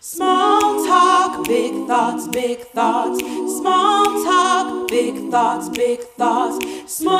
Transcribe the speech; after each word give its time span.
Small 0.00 0.86
talk, 0.86 1.44
big 1.48 1.88
thoughts, 1.88 2.28
big 2.28 2.60
thoughts. 2.60 3.18
Small 3.18 4.04
talk, 4.24 4.86
big 4.86 5.28
thoughts, 5.28 5.68
big 5.70 5.98
thoughts. 6.16 6.64
Small 6.86 7.18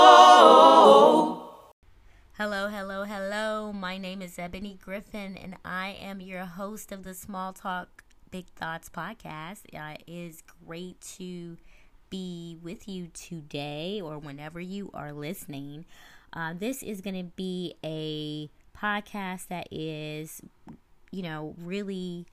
Hello, 2.34 2.70
hello, 2.70 3.04
hello. 3.04 3.72
My 3.72 4.00
name 4.00 4.24
is 4.24 4.40
Ebony 4.40 4.80
Griffin, 4.84 5.38
and 5.38 5.56
I 5.64 5.90
am 6.02 6.20
your 6.20 6.46
host 6.46 6.92
of 6.92 7.04
the 7.04 7.14
Small 7.14 7.54
Talk 7.54 8.04
Big 8.32 8.48
Thoughts 8.56 8.90
podcast. 8.90 9.66
Uh, 9.72 9.98
it 10.00 10.12
is 10.12 10.42
great 10.66 11.00
to 11.20 11.58
be 12.12 12.60
with 12.62 12.88
you 12.88 13.08
today 13.08 14.00
or 14.00 14.20
whenever 14.20 14.60
you 14.60 14.92
are 14.94 15.12
listening. 15.12 15.86
Uh, 16.34 16.54
this 16.58 16.84
is 16.84 17.02
going 17.02 17.18
to 17.18 17.32
be 17.36 17.74
a 17.84 18.52
podcast 18.78 19.48
that 19.48 19.68
is, 19.72 20.42
you 21.12 21.24
know, 21.24 21.56
really 21.58 22.28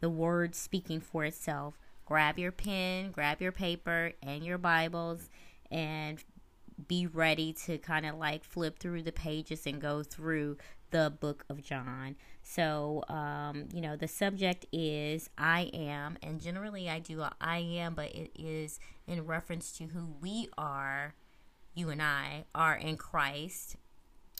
the 0.00 0.10
word 0.10 0.56
speaking 0.56 1.00
for 1.00 1.24
itself. 1.24 1.78
Grab 2.04 2.38
your 2.38 2.52
pen, 2.52 3.12
grab 3.12 3.40
your 3.40 3.52
paper, 3.52 4.12
and 4.22 4.44
your 4.44 4.58
Bibles, 4.58 5.28
and 5.70 6.24
be 6.86 7.06
ready 7.06 7.52
to 7.52 7.78
kind 7.78 8.06
of 8.06 8.16
like 8.16 8.44
flip 8.44 8.78
through 8.78 9.02
the 9.02 9.12
pages 9.12 9.66
and 9.66 9.80
go 9.80 10.02
through 10.02 10.56
the 10.90 11.12
book 11.20 11.44
of 11.48 11.62
John. 11.62 12.16
So, 12.42 13.04
um, 13.08 13.68
you 13.72 13.80
know, 13.80 13.96
the 13.96 14.08
subject 14.08 14.66
is 14.72 15.28
I 15.36 15.70
am, 15.74 16.16
and 16.22 16.40
generally 16.40 16.88
I 16.88 16.98
do 16.98 17.24
I 17.40 17.58
am, 17.58 17.94
but 17.94 18.14
it 18.14 18.30
is 18.34 18.80
in 19.06 19.26
reference 19.26 19.72
to 19.78 19.84
who 19.84 20.14
we 20.20 20.48
are, 20.56 21.14
you 21.74 21.90
and 21.90 22.02
I 22.02 22.44
are 22.54 22.74
in 22.76 22.96
Christ, 22.96 23.76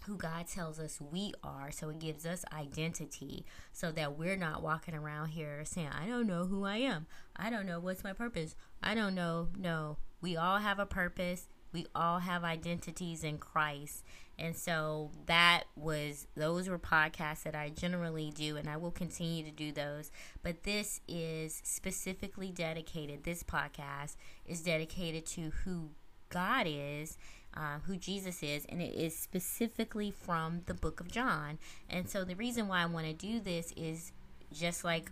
who 0.06 0.16
God 0.16 0.46
tells 0.46 0.78
us 0.78 1.00
we 1.00 1.34
are. 1.42 1.70
So 1.70 1.90
it 1.90 1.98
gives 1.98 2.24
us 2.24 2.44
identity 2.52 3.44
so 3.72 3.92
that 3.92 4.18
we're 4.18 4.36
not 4.36 4.62
walking 4.62 4.94
around 4.94 5.28
here 5.28 5.62
saying, 5.64 5.90
I 5.90 6.06
don't 6.06 6.26
know 6.26 6.46
who 6.46 6.64
I 6.64 6.76
am. 6.78 7.06
I 7.36 7.50
don't 7.50 7.66
know 7.66 7.80
what's 7.80 8.04
my 8.04 8.12
purpose. 8.12 8.56
I 8.82 8.94
don't 8.94 9.14
know. 9.14 9.48
No, 9.56 9.98
we 10.20 10.36
all 10.36 10.58
have 10.58 10.78
a 10.78 10.86
purpose. 10.86 11.46
We 11.72 11.86
all 11.94 12.20
have 12.20 12.44
identities 12.44 13.24
in 13.24 13.38
Christ. 13.38 14.04
And 14.38 14.56
so 14.56 15.10
that 15.26 15.64
was, 15.74 16.26
those 16.36 16.68
were 16.68 16.78
podcasts 16.78 17.42
that 17.42 17.56
I 17.56 17.70
generally 17.70 18.32
do, 18.34 18.56
and 18.56 18.68
I 18.68 18.76
will 18.76 18.92
continue 18.92 19.44
to 19.44 19.50
do 19.50 19.72
those. 19.72 20.12
But 20.42 20.62
this 20.62 21.00
is 21.08 21.60
specifically 21.64 22.52
dedicated, 22.52 23.24
this 23.24 23.42
podcast 23.42 24.16
is 24.46 24.62
dedicated 24.62 25.26
to 25.26 25.52
who 25.64 25.90
God 26.30 26.66
is. 26.68 27.18
Uh, 27.54 27.78
who 27.86 27.96
Jesus 27.96 28.42
is, 28.42 28.66
and 28.68 28.80
it 28.80 28.94
is 28.94 29.16
specifically 29.16 30.10
from 30.12 30.60
the 30.66 30.74
book 30.74 31.00
of 31.00 31.10
John. 31.10 31.58
And 31.88 32.08
so, 32.08 32.22
the 32.22 32.36
reason 32.36 32.68
why 32.68 32.82
I 32.82 32.86
want 32.86 33.06
to 33.06 33.14
do 33.14 33.40
this 33.40 33.72
is 33.74 34.12
just 34.52 34.84
like 34.84 35.10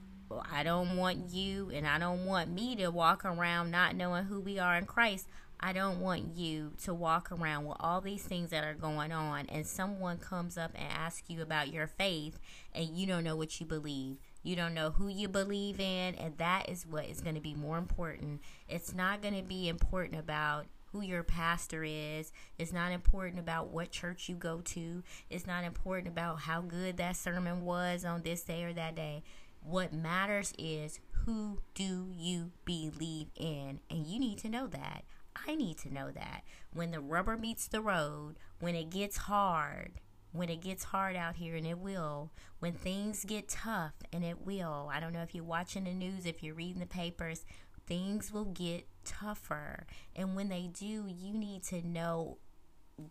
I 0.51 0.63
don't 0.63 0.97
want 0.97 1.33
you 1.33 1.71
and 1.73 1.87
I 1.87 1.99
don't 1.99 2.25
want 2.25 2.51
me 2.51 2.77
to 2.77 2.89
walk 2.89 3.25
around 3.25 3.71
not 3.71 3.95
knowing 3.95 4.25
who 4.25 4.41
we 4.41 4.59
are 4.59 4.77
in 4.77 4.87
Christ. 4.87 5.29
I 5.59 5.73
don't 5.73 6.01
want 6.01 6.37
you 6.37 6.73
to 6.85 6.93
walk 6.93 7.33
around 7.33 7.65
with 7.65 7.79
all 7.81 8.01
these 8.01 8.23
things 8.23 8.51
that 8.51 8.65
are 8.65 8.75
going 8.75 9.13
on 9.13 9.47
and 9.49 9.67
someone 9.67 10.19
comes 10.19 10.59
up 10.59 10.73
and 10.75 10.87
asks 10.91 11.29
you 11.29 11.43
about 11.43 11.73
your 11.73 11.87
faith 11.87 12.39
and 12.75 12.89
you 12.89 13.07
don't 13.07 13.25
know 13.25 13.37
what 13.37 13.59
you 13.59 13.67
believe. 13.67 14.19
You 14.43 14.55
don't 14.55 14.75
know 14.75 14.91
who 14.91 15.09
you 15.09 15.27
believe 15.27 15.81
in, 15.81 16.15
and 16.15 16.39
that 16.39 16.69
is 16.69 16.87
what 16.87 17.07
is 17.07 17.21
going 17.21 17.35
to 17.35 17.41
be 17.41 17.55
more 17.55 17.79
important. 17.79 18.43
It's 18.69 18.95
not 18.95 19.21
going 19.21 19.35
to 19.35 19.43
be 19.43 19.69
important 19.69 20.21
about 20.21 20.67
who 20.93 21.03
your 21.03 21.25
pastor 21.25 21.83
is. 21.83 22.31
It's 22.57 22.73
not 22.73 22.93
important 22.93 23.41
about 23.41 23.71
what 23.71 23.91
church 23.91 24.29
you 24.29 24.37
go 24.37 24.61
to. 24.61 25.03
It's 25.31 25.49
not 25.49 25.65
important 25.65 26.07
about 26.07 26.43
how 26.43 26.61
good 26.61 26.97
that 26.99 27.17
sermon 27.17 27.65
was 27.65 28.05
on 28.05 28.23
this 28.23 28.43
day 28.43 28.63
or 28.63 28.73
that 28.75 28.95
day. 28.95 29.25
What 29.63 29.93
matters 29.93 30.53
is 30.57 31.01
who 31.25 31.59
do 31.75 32.07
you 32.17 32.53
believe 32.65 33.31
in? 33.35 33.81
And 33.91 34.07
you 34.07 34.21
need 34.21 34.39
to 34.39 34.49
know 34.49 34.69
that. 34.69 35.03
I 35.47 35.55
need 35.55 35.79
to 35.79 35.93
know 35.93 36.11
that. 36.11 36.43
When 36.73 36.91
the 36.91 37.01
rubber 37.01 37.37
meets 37.37 37.69
the 37.69 37.81
road, 37.81 38.37
when 38.61 38.75
it 38.75 38.91
gets 38.91 39.17
hard, 39.17 40.01
when 40.33 40.49
it 40.49 40.61
gets 40.61 40.85
hard 40.85 41.17
out 41.17 41.37
here, 41.37 41.57
and 41.57 41.67
it 41.67 41.79
will, 41.79 42.33
when 42.59 42.73
things 42.73 43.25
get 43.25 43.49
tough, 43.49 43.95
and 44.13 44.25
it 44.25 44.45
will. 44.45 44.91
I 44.93 45.01
don't 45.01 45.13
know 45.13 45.23
if 45.23 45.35
you're 45.35 45.45
watching 45.45 45.85
the 45.85 45.95
news, 45.95 46.27
if 46.27 46.43
you're 46.43 46.55
reading 46.55 46.81
the 46.81 46.87
papers, 46.87 47.45
things 47.87 48.33
will 48.33 48.45
get 48.45 48.87
tougher. 49.05 49.87
And 50.15 50.37
when 50.37 50.49
they 50.49 50.69
do, 50.73 51.07
you 51.07 51.33
need 51.33 51.63
to 51.65 51.87
know 51.87 52.39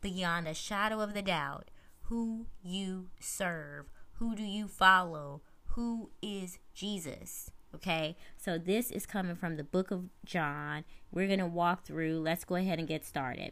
beyond 0.01 0.47
a 0.47 0.53
shadow 0.53 0.99
of 1.01 1.13
the 1.13 1.21
doubt 1.21 1.69
who 2.03 2.47
you 2.61 3.09
serve, 3.19 3.85
who 4.13 4.35
do 4.35 4.43
you 4.43 4.67
follow, 4.67 5.41
who 5.69 6.11
is 6.21 6.59
Jesus. 6.73 7.49
Okay, 7.75 8.15
so 8.37 8.57
this 8.57 8.89
is 8.89 9.05
coming 9.05 9.35
from 9.35 9.57
the 9.57 9.63
book 9.63 9.91
of 9.91 10.05
John. 10.23 10.85
We're 11.11 11.27
going 11.27 11.39
to 11.39 11.45
walk 11.45 11.83
through. 11.83 12.21
Let's 12.21 12.45
go 12.45 12.55
ahead 12.55 12.79
and 12.79 12.87
get 12.87 13.03
started. 13.03 13.51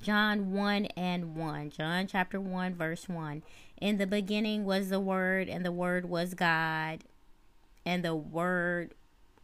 John 0.00 0.52
1 0.52 0.86
and 0.96 1.36
1. 1.36 1.68
John 1.68 2.06
chapter 2.06 2.40
1, 2.40 2.74
verse 2.74 3.06
1. 3.06 3.42
In 3.82 3.98
the 3.98 4.06
beginning 4.06 4.64
was 4.64 4.88
the 4.88 4.98
Word, 4.98 5.50
and 5.50 5.62
the 5.62 5.72
Word 5.72 6.08
was 6.08 6.32
God, 6.32 7.04
and 7.84 8.02
the 8.02 8.14
Word 8.14 8.94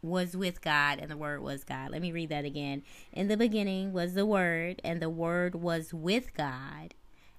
was 0.01 0.35
with 0.35 0.61
God, 0.61 0.97
and 0.97 1.11
the 1.11 1.17
Word 1.17 1.43
was 1.43 1.63
God. 1.63 1.91
Let 1.91 2.01
me 2.01 2.11
read 2.11 2.29
that 2.29 2.43
again. 2.43 2.81
In 3.13 3.27
the 3.27 3.37
beginning 3.37 3.93
was 3.93 4.15
the 4.15 4.25
Word, 4.25 4.81
and 4.83 4.99
the 4.99 5.11
Word 5.11 5.53
was 5.53 5.93
with 5.93 6.33
God, 6.33 6.95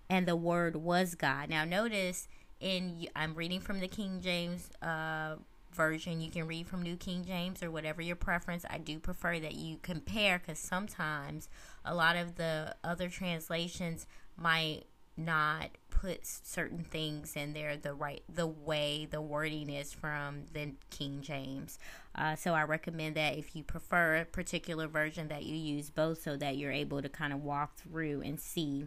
and 0.08 0.28
the 0.28 0.36
Word 0.36 0.76
was 0.76 1.16
God. 1.16 1.50
Now, 1.50 1.64
notice 1.64 2.28
in 2.60 3.08
I'm 3.16 3.34
reading 3.34 3.58
from 3.58 3.80
the 3.80 3.88
King 3.88 4.20
James 4.20 4.70
uh, 4.80 5.34
version. 5.74 6.20
You 6.20 6.30
can 6.30 6.46
read 6.46 6.66
from 6.66 6.82
New 6.82 6.96
King 6.96 7.24
James 7.24 7.62
or 7.62 7.70
whatever 7.70 8.02
your 8.02 8.16
preference. 8.16 8.64
I 8.68 8.78
do 8.78 8.98
prefer 8.98 9.38
that 9.40 9.54
you 9.54 9.78
compare 9.82 10.38
because 10.38 10.58
sometimes 10.58 11.48
a 11.84 11.94
lot 11.94 12.16
of 12.16 12.36
the 12.36 12.74
other 12.84 13.08
translations 13.08 14.06
might 14.36 14.84
not 15.16 15.70
put 15.90 16.26
certain 16.26 16.84
things 16.84 17.36
in 17.36 17.52
there 17.52 17.76
the 17.76 17.92
right 17.92 18.22
the 18.32 18.46
way 18.46 19.06
the 19.10 19.20
wording 19.20 19.68
is 19.68 19.92
from 19.92 20.44
the 20.52 20.72
King 20.90 21.20
James. 21.22 21.78
Uh, 22.14 22.34
so 22.34 22.54
I 22.54 22.64
recommend 22.64 23.14
that 23.16 23.36
if 23.36 23.54
you 23.54 23.62
prefer 23.62 24.16
a 24.16 24.24
particular 24.24 24.88
version 24.88 25.28
that 25.28 25.44
you 25.44 25.54
use 25.54 25.90
both 25.90 26.22
so 26.22 26.36
that 26.36 26.56
you're 26.56 26.72
able 26.72 27.02
to 27.02 27.08
kind 27.08 27.32
of 27.32 27.42
walk 27.42 27.76
through 27.76 28.22
and 28.22 28.40
see. 28.40 28.86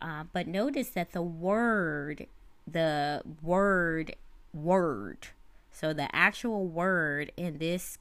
Uh, 0.00 0.24
but 0.32 0.46
notice 0.46 0.88
that 0.90 1.12
the 1.12 1.22
word, 1.22 2.26
the 2.66 3.22
word, 3.42 4.14
word 4.52 5.28
so 5.76 5.92
the 5.92 6.08
actual 6.16 6.66
word 6.66 7.32
in 7.36 7.58
this 7.58 7.98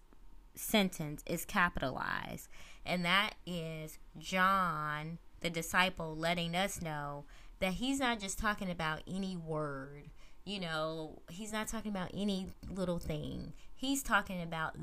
sentence 0.54 1.22
is 1.26 1.44
capitalized, 1.44 2.48
and 2.86 3.04
that 3.04 3.32
is 3.46 4.00
John, 4.18 5.18
the 5.42 5.50
disciple, 5.50 6.16
letting 6.16 6.56
us 6.56 6.82
know 6.82 7.26
that 7.60 7.74
he's 7.74 8.00
not 8.00 8.22
just 8.22 8.40
talking 8.40 8.72
about 8.72 9.02
any 9.06 9.36
word. 9.36 10.06
You 10.46 10.62
know, 10.62 11.22
he's 11.30 11.52
not 11.52 11.68
talking 11.68 11.92
about 11.92 12.12
any 12.14 12.48
little 12.74 12.98
thing. 12.98 13.52
He's 13.76 14.02
talking 14.02 14.42
about 14.42 14.78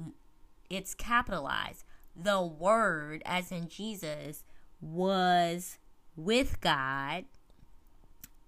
it's 0.69 0.95
capitalized. 0.95 1.85
The 2.15 2.43
word, 2.43 3.23
as 3.25 3.51
in 3.51 3.69
Jesus, 3.71 4.45
was 4.83 5.79
with 6.15 6.61
God, 6.61 7.25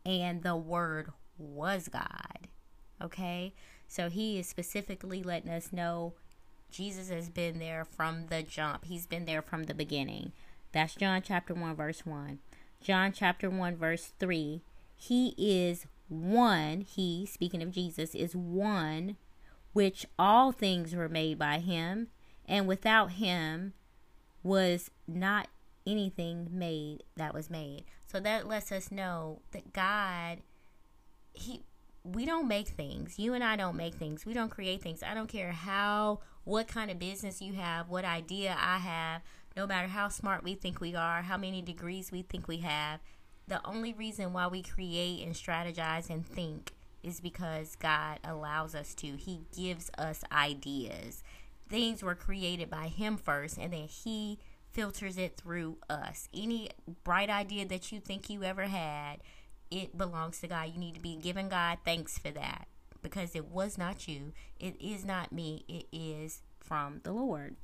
and 0.04 0.42
the 0.42 0.54
word 0.54 1.12
was 1.38 1.88
God. 1.88 2.48
Okay? 3.00 3.54
So 3.94 4.10
he 4.10 4.40
is 4.40 4.48
specifically 4.48 5.22
letting 5.22 5.52
us 5.52 5.72
know 5.72 6.14
Jesus 6.68 7.10
has 7.10 7.28
been 7.28 7.60
there 7.60 7.84
from 7.84 8.26
the 8.26 8.42
jump. 8.42 8.86
He's 8.86 9.06
been 9.06 9.24
there 9.24 9.40
from 9.40 9.64
the 9.64 9.72
beginning. 9.72 10.32
That's 10.72 10.96
John 10.96 11.22
chapter 11.22 11.54
1 11.54 11.76
verse 11.76 12.04
1. 12.04 12.40
John 12.80 13.12
chapter 13.12 13.48
1 13.48 13.76
verse 13.76 14.12
3. 14.18 14.62
He 14.96 15.32
is 15.38 15.86
one, 16.08 16.80
he, 16.80 17.24
speaking 17.24 17.62
of 17.62 17.70
Jesus, 17.70 18.16
is 18.16 18.34
one 18.34 19.16
which 19.74 20.06
all 20.18 20.50
things 20.50 20.92
were 20.96 21.08
made 21.08 21.38
by 21.38 21.60
him, 21.60 22.08
and 22.48 22.66
without 22.66 23.12
him 23.12 23.74
was 24.42 24.90
not 25.06 25.46
anything 25.86 26.48
made 26.50 27.04
that 27.14 27.32
was 27.32 27.48
made. 27.48 27.84
So 28.08 28.18
that 28.18 28.48
lets 28.48 28.72
us 28.72 28.90
know 28.90 29.42
that 29.52 29.72
God 29.72 30.38
he 31.32 31.62
we 32.04 32.26
don't 32.26 32.46
make 32.46 32.68
things. 32.68 33.18
You 33.18 33.32
and 33.32 33.42
I 33.42 33.56
don't 33.56 33.76
make 33.76 33.94
things. 33.94 34.26
We 34.26 34.34
don't 34.34 34.50
create 34.50 34.82
things. 34.82 35.02
I 35.02 35.14
don't 35.14 35.28
care 35.28 35.52
how, 35.52 36.20
what 36.44 36.68
kind 36.68 36.90
of 36.90 36.98
business 36.98 37.40
you 37.40 37.54
have, 37.54 37.88
what 37.88 38.04
idea 38.04 38.54
I 38.60 38.78
have, 38.78 39.22
no 39.56 39.66
matter 39.66 39.88
how 39.88 40.08
smart 40.08 40.44
we 40.44 40.54
think 40.54 40.80
we 40.80 40.94
are, 40.94 41.22
how 41.22 41.38
many 41.38 41.62
degrees 41.62 42.12
we 42.12 42.22
think 42.22 42.46
we 42.46 42.58
have. 42.58 43.00
The 43.48 43.60
only 43.66 43.94
reason 43.94 44.32
why 44.32 44.46
we 44.48 44.62
create 44.62 45.24
and 45.24 45.34
strategize 45.34 46.10
and 46.10 46.26
think 46.26 46.72
is 47.02 47.20
because 47.20 47.76
God 47.76 48.18
allows 48.22 48.74
us 48.74 48.94
to. 48.96 49.16
He 49.16 49.40
gives 49.56 49.90
us 49.96 50.24
ideas. 50.30 51.22
Things 51.68 52.02
were 52.02 52.14
created 52.14 52.68
by 52.70 52.88
Him 52.88 53.16
first, 53.16 53.58
and 53.58 53.72
then 53.72 53.86
He 53.86 54.38
filters 54.72 55.16
it 55.16 55.36
through 55.36 55.78
us. 55.88 56.28
Any 56.34 56.70
bright 57.04 57.30
idea 57.30 57.66
that 57.66 57.92
you 57.92 58.00
think 58.00 58.28
you 58.28 58.42
ever 58.42 58.64
had, 58.64 59.18
it 59.70 59.96
belongs 59.96 60.40
to 60.40 60.48
God. 60.48 60.70
You 60.72 60.78
need 60.78 60.94
to 60.94 61.00
be 61.00 61.16
giving 61.16 61.48
God 61.48 61.78
thanks 61.84 62.18
for 62.18 62.30
that 62.30 62.66
because 63.02 63.34
it 63.34 63.46
was 63.46 63.78
not 63.78 64.08
you. 64.08 64.32
It 64.58 64.76
is 64.80 65.04
not 65.04 65.32
me. 65.32 65.64
It 65.68 65.86
is 65.92 66.42
from 66.58 67.00
the 67.04 67.12
Lord. 67.12 67.56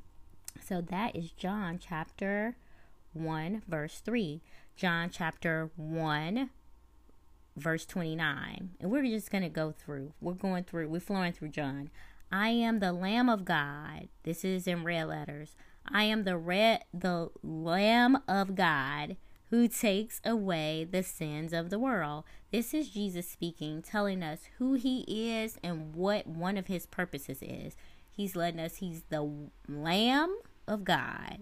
So 0.62 0.80
that 0.80 1.16
is 1.16 1.30
John 1.32 1.78
chapter 1.80 2.56
1, 3.12 3.62
verse 3.66 4.00
3. 4.00 4.42
John 4.76 5.10
chapter 5.10 5.70
1, 5.76 6.50
verse 7.56 7.86
29. 7.86 8.70
And 8.80 8.90
we're 8.90 9.04
just 9.04 9.30
going 9.30 9.42
to 9.42 9.48
go 9.48 9.72
through. 9.72 10.12
We're 10.20 10.32
going 10.32 10.64
through, 10.64 10.88
we're 10.88 11.00
flowing 11.00 11.32
through 11.32 11.48
John. 11.48 11.90
I 12.32 12.50
am 12.50 12.78
the 12.78 12.92
Lamb 12.92 13.28
of 13.28 13.44
God. 13.44 14.08
This 14.22 14.44
is 14.44 14.66
in 14.66 14.84
red 14.84 15.08
letters. 15.08 15.56
I 15.92 16.04
am 16.04 16.24
the 16.24 16.36
red 16.36 16.84
the 16.94 17.30
Lamb 17.42 18.18
of 18.28 18.54
God 18.54 19.16
who 19.50 19.66
takes 19.66 20.20
away 20.24 20.86
the 20.88 21.02
sins 21.02 21.52
of 21.52 21.70
the 21.70 21.78
world. 21.78 22.24
This 22.52 22.72
is 22.72 22.90
Jesus 22.90 23.28
speaking, 23.28 23.82
telling 23.82 24.22
us 24.22 24.48
who 24.58 24.74
he 24.74 25.04
is 25.08 25.58
and 25.62 25.94
what 25.94 26.26
one 26.26 26.56
of 26.56 26.68
his 26.68 26.86
purposes 26.86 27.38
is. 27.42 27.76
He's 28.10 28.36
letting 28.36 28.60
us 28.60 28.76
he's 28.76 29.02
the 29.08 29.28
Lamb 29.68 30.36
of 30.68 30.84
God. 30.84 31.40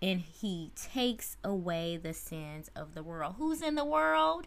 And 0.00 0.20
he 0.20 0.70
takes 0.74 1.36
away 1.44 1.96
the 1.96 2.12
sins 2.12 2.70
of 2.74 2.94
the 2.94 3.02
world. 3.02 3.36
Who's 3.38 3.62
in 3.62 3.74
the 3.74 3.84
world? 3.84 4.46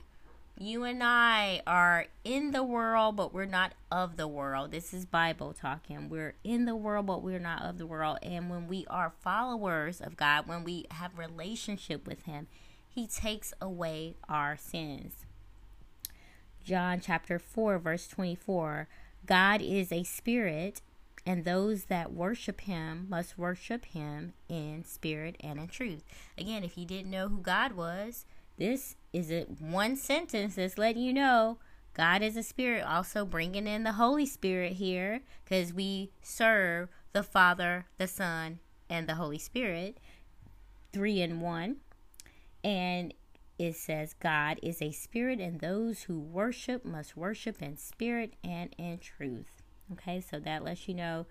You 0.59 0.85
and 0.85 1.03
I 1.03 1.61
are 1.67 2.07
in 2.23 2.49
the 2.49 2.63
world, 2.63 3.15
but 3.15 3.31
we're 3.31 3.45
not 3.45 3.73
of 3.91 4.17
the 4.17 4.27
world. 4.27 4.71
This 4.71 4.91
is 4.91 5.05
Bible 5.05 5.53
talking. 5.53 6.09
We're 6.09 6.33
in 6.43 6.65
the 6.65 6.75
world, 6.75 7.05
but 7.05 7.21
we're 7.21 7.37
not 7.37 7.61
of 7.61 7.77
the 7.77 7.85
world. 7.85 8.17
And 8.23 8.49
when 8.49 8.67
we 8.67 8.83
are 8.89 9.13
followers 9.21 10.01
of 10.01 10.17
God, 10.17 10.47
when 10.47 10.63
we 10.63 10.87
have 10.89 11.15
relationship 11.15 12.07
with 12.07 12.23
Him, 12.23 12.47
He 12.89 13.05
takes 13.05 13.53
away 13.61 14.15
our 14.27 14.57
sins. 14.57 15.27
John 16.63 17.01
chapter 17.01 17.37
4, 17.37 17.77
verse 17.77 18.07
24 18.07 18.87
God 19.27 19.61
is 19.61 19.91
a 19.91 20.01
spirit, 20.01 20.81
and 21.23 21.45
those 21.45 21.83
that 21.83 22.13
worship 22.13 22.61
Him 22.61 23.05
must 23.07 23.37
worship 23.37 23.85
Him 23.85 24.33
in 24.49 24.83
spirit 24.83 25.35
and 25.39 25.59
in 25.59 25.67
truth. 25.67 26.03
Again, 26.35 26.63
if 26.63 26.79
you 26.79 26.85
didn't 26.87 27.11
know 27.11 27.27
who 27.27 27.41
God 27.41 27.73
was, 27.73 28.25
this 28.57 28.95
is 29.13 29.29
it 29.29 29.61
one 29.61 29.95
sentence 29.95 30.55
that's 30.55 30.77
letting 30.77 31.03
you 31.03 31.13
know 31.13 31.57
God 31.97 32.21
is 32.21 32.37
a 32.37 32.43
spirit, 32.43 32.83
also 32.83 33.25
bringing 33.25 33.65
in 33.65 33.83
the 33.83 33.93
Holy 33.93 34.27
Spirit 34.27 34.73
here 34.73 35.21
because 35.43 35.73
we 35.73 36.11
serve 36.21 36.89
the 37.11 37.23
Father, 37.23 37.87
the 37.97 38.05
Son, 38.05 38.59
and 38.87 39.09
the 39.09 39.15
Holy 39.15 39.39
Spirit, 39.39 39.97
three 40.93 41.21
in 41.21 41.41
one. 41.41 41.77
And 42.63 43.15
it 43.57 43.75
says, 43.75 44.13
God 44.13 44.59
is 44.61 44.79
a 44.79 44.91
spirit, 44.91 45.39
and 45.39 45.59
those 45.59 46.03
who 46.03 46.19
worship 46.19 46.85
must 46.85 47.17
worship 47.17 47.63
in 47.63 47.77
spirit 47.77 48.33
and 48.43 48.75
in 48.77 48.99
truth. 48.99 49.63
Okay, 49.93 50.21
so 50.21 50.39
that 50.39 50.63
lets 50.63 50.87
you 50.87 50.93
know, 50.93 51.25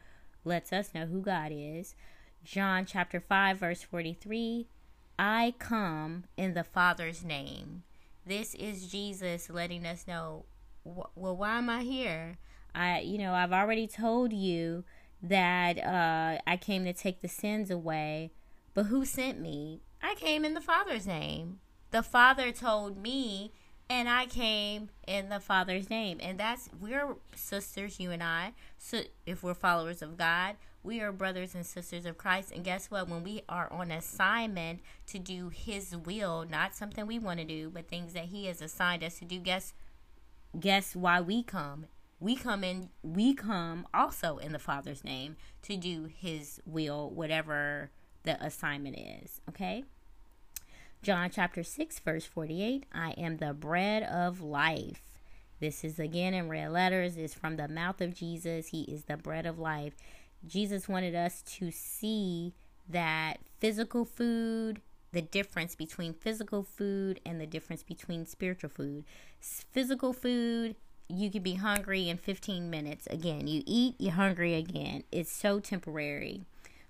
lets 0.45 0.73
us 0.73 0.93
know 0.93 1.07
who 1.07 1.21
God 1.21 1.53
is. 1.55 1.95
John 2.43 2.87
chapter 2.87 3.21
5, 3.21 3.59
verse 3.59 3.83
43 3.83 4.67
I 5.19 5.55
come 5.59 6.25
in 6.37 6.55
the 6.55 6.65
Father's 6.65 7.25
name. 7.25 7.83
This 8.27 8.55
is 8.55 8.89
Jesus 8.89 9.49
letting 9.49 9.87
us 9.87 10.07
know, 10.07 10.45
well, 10.85 11.37
why 11.37 11.59
am 11.59 11.71
I 11.71 11.83
here? 11.83 12.39
I, 12.75 13.01
you 13.01 13.19
know, 13.19 13.33
I've 13.33 13.53
already 13.53 13.87
told 13.87 14.33
you 14.33 14.85
that 15.23 15.79
uh, 15.79 16.41
I 16.47 16.57
came 16.57 16.85
to 16.85 16.93
take 16.93 17.23
the 17.23 17.29
sins 17.29 17.71
away, 17.71 18.33
but 18.75 18.87
who 18.87 19.05
sent 19.05 19.41
me? 19.41 19.81
I 20.03 20.15
came 20.15 20.45
in 20.45 20.55
the 20.55 20.61
Father's 20.61 21.07
name. 21.07 21.61
The 21.91 22.03
Father 22.03 22.53
told 22.53 22.99
me, 22.99 23.53
and 23.89 24.09
I 24.09 24.27
came 24.27 24.91
in 25.07 25.29
the 25.29 25.41
Father's 25.41 25.89
name. 25.89 26.19
And 26.21 26.39
that's, 26.39 26.69
we're 26.79 27.17
sisters, 27.35 27.99
you 27.99 28.11
and 28.11 28.23
I. 28.23 28.53
So 28.77 29.03
if 29.25 29.43
we're 29.43 29.55
followers 29.55 30.03
of 30.03 30.19
God, 30.19 30.57
we 30.87 31.01
are 31.01 31.11
brothers 31.13 31.55
and 31.55 31.67
sisters 31.67 32.07
of 32.07 32.17
Christ. 32.17 32.53
And 32.53 32.65
guess 32.65 32.91
what? 32.91 33.09
When 33.09 33.25
we 33.25 33.43
are 33.49 33.71
on 33.73 33.91
assignment 33.91 34.81
to 35.09 35.19
do 35.19 35.49
His 35.49 35.97
will, 35.97 36.47
not 36.49 36.75
something 36.75 37.07
we 37.07 37.19
want 37.19 37.41
to 37.41 37.45
do, 37.45 37.69
but 37.69 37.89
things 37.89 38.13
that 38.13 38.27
He 38.27 38.47
has 38.47 38.63
assigned 38.63 39.03
us 39.03 39.19
to 39.19 39.25
do, 39.25 39.41
guess 39.41 39.75
guess 40.59 40.95
why 40.95 41.21
we 41.21 41.43
come? 41.43 41.87
We 42.21 42.37
come 42.37 42.65
in. 42.65 42.91
We 43.03 43.35
come 43.35 43.87
also 43.93 44.39
in 44.39 44.53
the 44.53 44.59
Father's 44.59 45.05
name 45.05 45.37
to 45.63 45.77
do 45.77 46.05
His 46.05 46.61
will, 46.65 47.11
whatever 47.11 47.91
the 48.23 48.43
assignment 48.43 48.97
is. 48.97 49.41
Okay. 49.49 49.85
John 51.03 51.31
chapter 51.31 51.63
6, 51.63 51.99
verse 51.99 52.25
48 52.25 52.85
I 52.93 53.11
am 53.13 53.37
the 53.37 53.53
bread 53.53 54.03
of 54.05 54.41
life. 54.41 55.03
This 55.59 55.85
is 55.85 55.99
again 55.99 56.35
in 56.35 56.49
red 56.49 56.71
letters, 56.71 57.17
is 57.17 57.35
from 57.35 57.57
the 57.57 57.69
mouth 57.69 58.01
of 58.01 58.15
Jesus. 58.15 58.69
He 58.69 58.83
is 58.83 59.05
the 59.05 59.17
bread 59.17 59.47
of 59.47 59.59
life. 59.59 59.95
Jesus 60.47 60.89
wanted 60.89 61.15
us 61.15 61.43
to 61.43 61.71
see 61.71 62.55
that 62.89 63.39
physical 63.59 64.05
food, 64.05 64.81
the 65.13 65.23
difference 65.23 65.75
between 65.75 66.15
physical 66.15 66.63
food 66.63 67.21
and 67.25 67.41
the 67.41 67.47
difference 67.47 67.83
between 67.83 68.27
spiritual 68.27 68.71
food. 68.71 69.05
Physical 69.41 70.13
food, 70.13 70.77
you 71.09 71.31
could 71.31 71.43
be 71.43 71.55
hungry 71.55 72.09
in 72.09 72.17
15 72.17 72.69
minutes. 72.71 73.07
Again, 73.09 73.47
you 73.47 73.63
eat, 73.67 73.97
you're 73.99 74.13
hungry 74.13 74.55
again. 74.55 75.05
It's 75.11 75.33
so 75.33 75.61
temporary. 75.61 76.45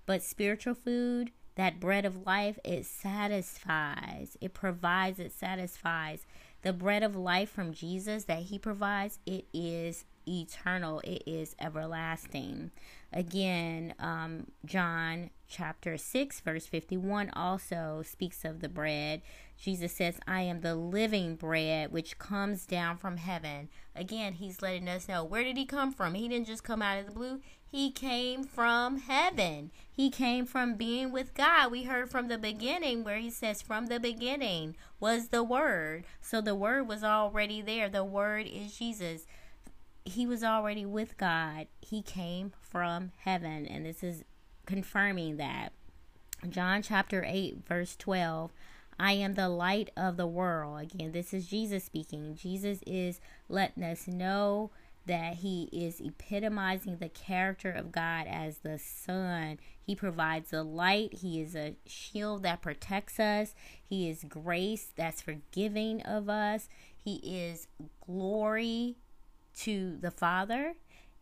But 0.06 0.22
spiritual 0.22 0.74
food, 0.74 1.32
that 1.56 1.80
bread 1.80 2.04
of 2.04 2.26
life, 2.26 2.58
it 2.64 2.84
satisfies, 2.86 4.36
it 4.40 4.54
provides, 4.54 5.18
it 5.18 5.32
satisfies. 5.32 6.26
The 6.62 6.72
bread 6.72 7.02
of 7.02 7.16
life 7.16 7.50
from 7.50 7.72
Jesus 7.72 8.24
that 8.24 8.42
He 8.42 8.58
provides, 8.58 9.18
it 9.26 9.46
is 9.52 10.04
eternal, 10.28 11.00
it 11.00 11.22
is 11.26 11.56
everlasting. 11.60 12.70
Again, 13.16 13.94
um, 13.98 14.48
John 14.66 15.30
chapter 15.48 15.96
6, 15.96 16.40
verse 16.40 16.66
51 16.66 17.30
also 17.30 18.02
speaks 18.04 18.44
of 18.44 18.60
the 18.60 18.68
bread. 18.68 19.22
Jesus 19.58 19.92
says, 19.92 20.20
I 20.28 20.42
am 20.42 20.60
the 20.60 20.74
living 20.74 21.34
bread 21.36 21.92
which 21.92 22.18
comes 22.18 22.66
down 22.66 22.98
from 22.98 23.16
heaven. 23.16 23.70
Again, 23.94 24.34
he's 24.34 24.60
letting 24.60 24.86
us 24.86 25.08
know 25.08 25.24
where 25.24 25.44
did 25.44 25.56
he 25.56 25.64
come 25.64 25.94
from? 25.94 26.12
He 26.12 26.28
didn't 26.28 26.46
just 26.46 26.62
come 26.62 26.82
out 26.82 26.98
of 26.98 27.06
the 27.06 27.12
blue, 27.12 27.40
he 27.66 27.90
came 27.90 28.44
from 28.44 28.98
heaven. 28.98 29.70
He 29.90 30.10
came 30.10 30.44
from 30.44 30.74
being 30.74 31.10
with 31.10 31.32
God. 31.32 31.72
We 31.72 31.84
heard 31.84 32.10
from 32.10 32.28
the 32.28 32.36
beginning 32.36 33.02
where 33.02 33.16
he 33.16 33.30
says, 33.30 33.62
From 33.62 33.86
the 33.86 33.98
beginning 33.98 34.76
was 35.00 35.28
the 35.28 35.42
Word. 35.42 36.04
So 36.20 36.42
the 36.42 36.54
Word 36.54 36.86
was 36.86 37.02
already 37.02 37.62
there. 37.62 37.88
The 37.88 38.04
Word 38.04 38.46
is 38.46 38.76
Jesus 38.76 39.26
he 40.06 40.26
was 40.26 40.44
already 40.44 40.86
with 40.86 41.16
God. 41.18 41.66
He 41.80 42.00
came 42.00 42.52
from 42.60 43.12
heaven. 43.18 43.66
And 43.66 43.84
this 43.84 44.02
is 44.02 44.24
confirming 44.64 45.36
that. 45.36 45.72
John 46.48 46.82
chapter 46.82 47.24
8, 47.26 47.66
verse 47.66 47.96
12. 47.96 48.52
I 48.98 49.12
am 49.12 49.34
the 49.34 49.48
light 49.48 49.90
of 49.96 50.16
the 50.16 50.26
world. 50.26 50.80
Again, 50.80 51.12
this 51.12 51.34
is 51.34 51.48
Jesus 51.48 51.84
speaking. 51.84 52.34
Jesus 52.34 52.78
is 52.86 53.20
letting 53.48 53.82
us 53.82 54.06
know 54.06 54.70
that 55.06 55.34
he 55.34 55.68
is 55.72 56.00
epitomizing 56.00 56.96
the 56.96 57.08
character 57.08 57.70
of 57.70 57.92
God 57.92 58.26
as 58.28 58.58
the 58.58 58.78
sun. 58.78 59.58
He 59.80 59.94
provides 59.94 60.50
the 60.50 60.62
light. 60.62 61.14
He 61.14 61.40
is 61.40 61.54
a 61.54 61.76
shield 61.86 62.42
that 62.42 62.62
protects 62.62 63.20
us. 63.20 63.54
He 63.84 64.08
is 64.08 64.24
grace 64.24 64.88
that's 64.96 65.22
forgiving 65.22 66.02
of 66.02 66.28
us. 66.28 66.68
He 66.96 67.16
is 67.16 67.68
glory 68.04 68.96
to 69.60 69.96
the 70.00 70.10
Father. 70.10 70.74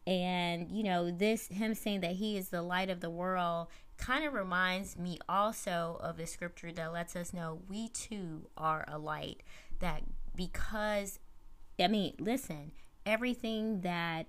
And, 0.07 0.71
you 0.71 0.83
know, 0.83 1.11
this, 1.11 1.49
him 1.49 1.75
saying 1.75 2.00
that 2.00 2.12
he 2.12 2.37
is 2.37 2.50
the 2.50 2.62
light 2.62 2.91
of 2.91 3.00
the 3.00 3.11
world, 3.11 3.69
kind 3.97 4.25
of 4.25 4.35
reminds 4.35 4.99
me 4.99 5.19
also 5.29 5.99
of 6.03 6.17
the 6.17 6.26
scripture 6.26 6.73
that 6.73 6.93
lets 6.93 7.17
us 7.17 7.33
know 7.33 7.61
we 7.69 7.88
too 7.88 8.49
are 8.57 8.85
a 8.88 8.99
light. 8.99 9.43
That 9.79 10.03
because, 10.35 11.19
I 11.79 11.88
mean, 11.88 12.14
listen, 12.19 12.73
everything 13.07 13.81
that 13.81 14.26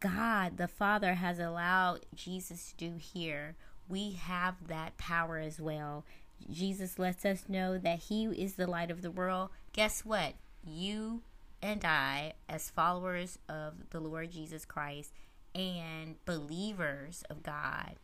God 0.00 0.56
the 0.56 0.68
Father 0.68 1.14
has 1.14 1.38
allowed 1.38 2.06
Jesus 2.14 2.70
to 2.70 2.90
do 2.90 2.96
here, 2.96 3.56
we 3.88 4.12
have 4.12 4.68
that 4.68 4.96
power 4.96 5.38
as 5.38 5.60
well. 5.60 6.04
Jesus 6.50 6.98
lets 6.98 7.24
us 7.24 7.44
know 7.48 7.78
that 7.78 7.98
He 8.00 8.24
is 8.24 8.54
the 8.54 8.66
light 8.66 8.90
of 8.90 9.02
the 9.02 9.10
world. 9.10 9.50
Guess 9.72 10.04
what? 10.04 10.34
You 10.64 11.22
and 11.62 11.84
I, 11.84 12.32
as 12.48 12.70
followers 12.70 13.38
of 13.48 13.90
the 13.90 14.00
Lord 14.00 14.32
Jesus 14.32 14.64
Christ 14.64 15.12
and 15.54 16.16
believers 16.24 17.22
of 17.30 17.42
God, 17.42 17.94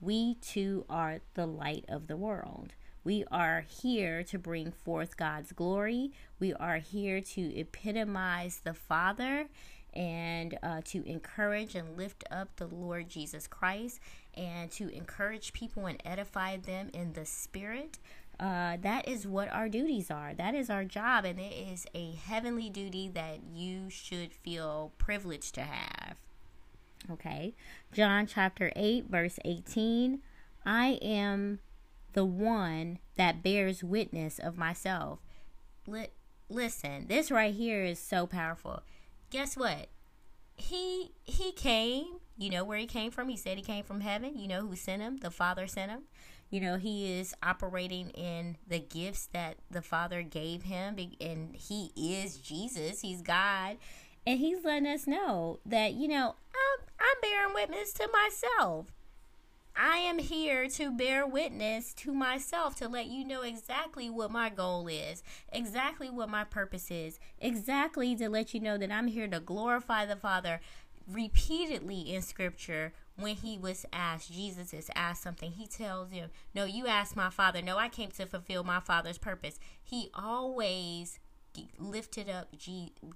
we 0.00 0.34
too 0.36 0.84
are 0.88 1.20
the 1.34 1.46
light 1.46 1.84
of 1.88 2.06
the 2.06 2.16
world. 2.16 2.72
We 3.04 3.24
are 3.30 3.64
here 3.68 4.22
to 4.24 4.38
bring 4.38 4.72
forth 4.72 5.16
God's 5.16 5.52
glory. 5.52 6.12
We 6.38 6.54
are 6.54 6.78
here 6.78 7.20
to 7.20 7.58
epitomize 7.58 8.60
the 8.64 8.74
Father 8.74 9.48
and 9.92 10.56
uh, 10.62 10.80
to 10.86 11.06
encourage 11.06 11.74
and 11.74 11.96
lift 11.96 12.24
up 12.30 12.56
the 12.56 12.66
Lord 12.66 13.08
Jesus 13.08 13.46
Christ. 13.46 14.00
and 14.34 14.70
to 14.70 14.88
encourage 14.88 15.52
people 15.52 15.86
and 15.86 16.00
edify 16.04 16.56
them 16.56 16.88
in 16.94 17.12
the 17.12 17.26
spirit. 17.26 17.98
Uh, 18.42 18.76
that 18.82 19.06
is 19.06 19.24
what 19.24 19.48
our 19.52 19.68
duties 19.68 20.10
are. 20.10 20.34
That 20.34 20.52
is 20.56 20.68
our 20.68 20.84
job, 20.84 21.24
and 21.24 21.38
it 21.38 21.52
is 21.52 21.86
a 21.94 22.16
heavenly 22.26 22.68
duty 22.68 23.08
that 23.14 23.38
you 23.54 23.88
should 23.88 24.32
feel 24.32 24.90
privileged 24.98 25.54
to 25.54 25.60
have. 25.60 26.16
Okay, 27.08 27.54
John 27.92 28.26
chapter 28.26 28.72
8, 28.74 29.06
verse 29.08 29.38
18 29.44 30.20
I 30.66 30.98
am 31.00 31.60
the 32.14 32.24
one 32.24 32.98
that 33.14 33.44
bears 33.44 33.84
witness 33.84 34.40
of 34.40 34.58
myself. 34.58 35.20
Li- 35.86 36.08
listen, 36.48 37.06
this 37.06 37.30
right 37.30 37.54
here 37.54 37.84
is 37.84 38.00
so 38.00 38.26
powerful. 38.26 38.82
Guess 39.30 39.56
what? 39.56 39.86
He 40.56 41.12
he 41.22 41.52
came, 41.52 42.18
you 42.36 42.50
know 42.50 42.64
where 42.64 42.78
he 42.78 42.86
came 42.86 43.12
from? 43.12 43.28
He 43.28 43.36
said 43.36 43.56
he 43.56 43.62
came 43.62 43.84
from 43.84 44.00
heaven. 44.00 44.36
You 44.36 44.48
know 44.48 44.62
who 44.62 44.74
sent 44.74 45.00
him? 45.00 45.18
The 45.18 45.30
Father 45.30 45.68
sent 45.68 45.92
him. 45.92 46.02
You 46.52 46.60
know, 46.60 46.76
he 46.76 47.18
is 47.18 47.34
operating 47.42 48.10
in 48.10 48.58
the 48.68 48.78
gifts 48.78 49.26
that 49.32 49.56
the 49.70 49.80
Father 49.80 50.20
gave 50.20 50.64
him 50.64 50.98
and 51.18 51.56
he 51.56 51.92
is 51.96 52.36
Jesus. 52.36 53.00
He's 53.00 53.22
God. 53.22 53.78
And 54.26 54.38
he's 54.38 54.62
letting 54.62 54.86
us 54.86 55.06
know 55.06 55.60
that, 55.64 55.94
you 55.94 56.08
know, 56.08 56.34
I'm 56.54 56.86
I'm 57.00 57.20
bearing 57.22 57.54
witness 57.54 57.94
to 57.94 58.08
myself. 58.12 58.92
I 59.74 59.96
am 59.96 60.18
here 60.18 60.68
to 60.68 60.90
bear 60.90 61.26
witness 61.26 61.94
to 61.94 62.12
myself 62.12 62.76
to 62.76 62.88
let 62.88 63.06
you 63.06 63.24
know 63.24 63.40
exactly 63.40 64.10
what 64.10 64.30
my 64.30 64.50
goal 64.50 64.86
is, 64.88 65.22
exactly 65.50 66.10
what 66.10 66.28
my 66.28 66.44
purpose 66.44 66.90
is, 66.90 67.18
exactly 67.40 68.14
to 68.16 68.28
let 68.28 68.52
you 68.52 68.60
know 68.60 68.76
that 68.76 68.92
I'm 68.92 69.06
here 69.06 69.26
to 69.26 69.40
glorify 69.40 70.04
the 70.04 70.16
Father. 70.16 70.60
Repeatedly 71.08 72.14
in 72.14 72.20
scripture, 72.20 72.92
when 73.16 73.36
he 73.36 73.58
was 73.58 73.84
asked, 73.92 74.32
Jesus 74.32 74.72
is 74.72 74.90
asked 74.94 75.22
something, 75.22 75.52
he 75.52 75.66
tells 75.66 76.10
him, 76.10 76.30
No, 76.54 76.64
you 76.64 76.86
asked 76.86 77.16
my 77.16 77.30
Father. 77.30 77.62
No, 77.62 77.76
I 77.76 77.88
came 77.88 78.10
to 78.12 78.26
fulfill 78.26 78.64
my 78.64 78.80
Father's 78.80 79.18
purpose. 79.18 79.58
He 79.82 80.10
always 80.14 81.18
lifted 81.78 82.28
up 82.28 82.48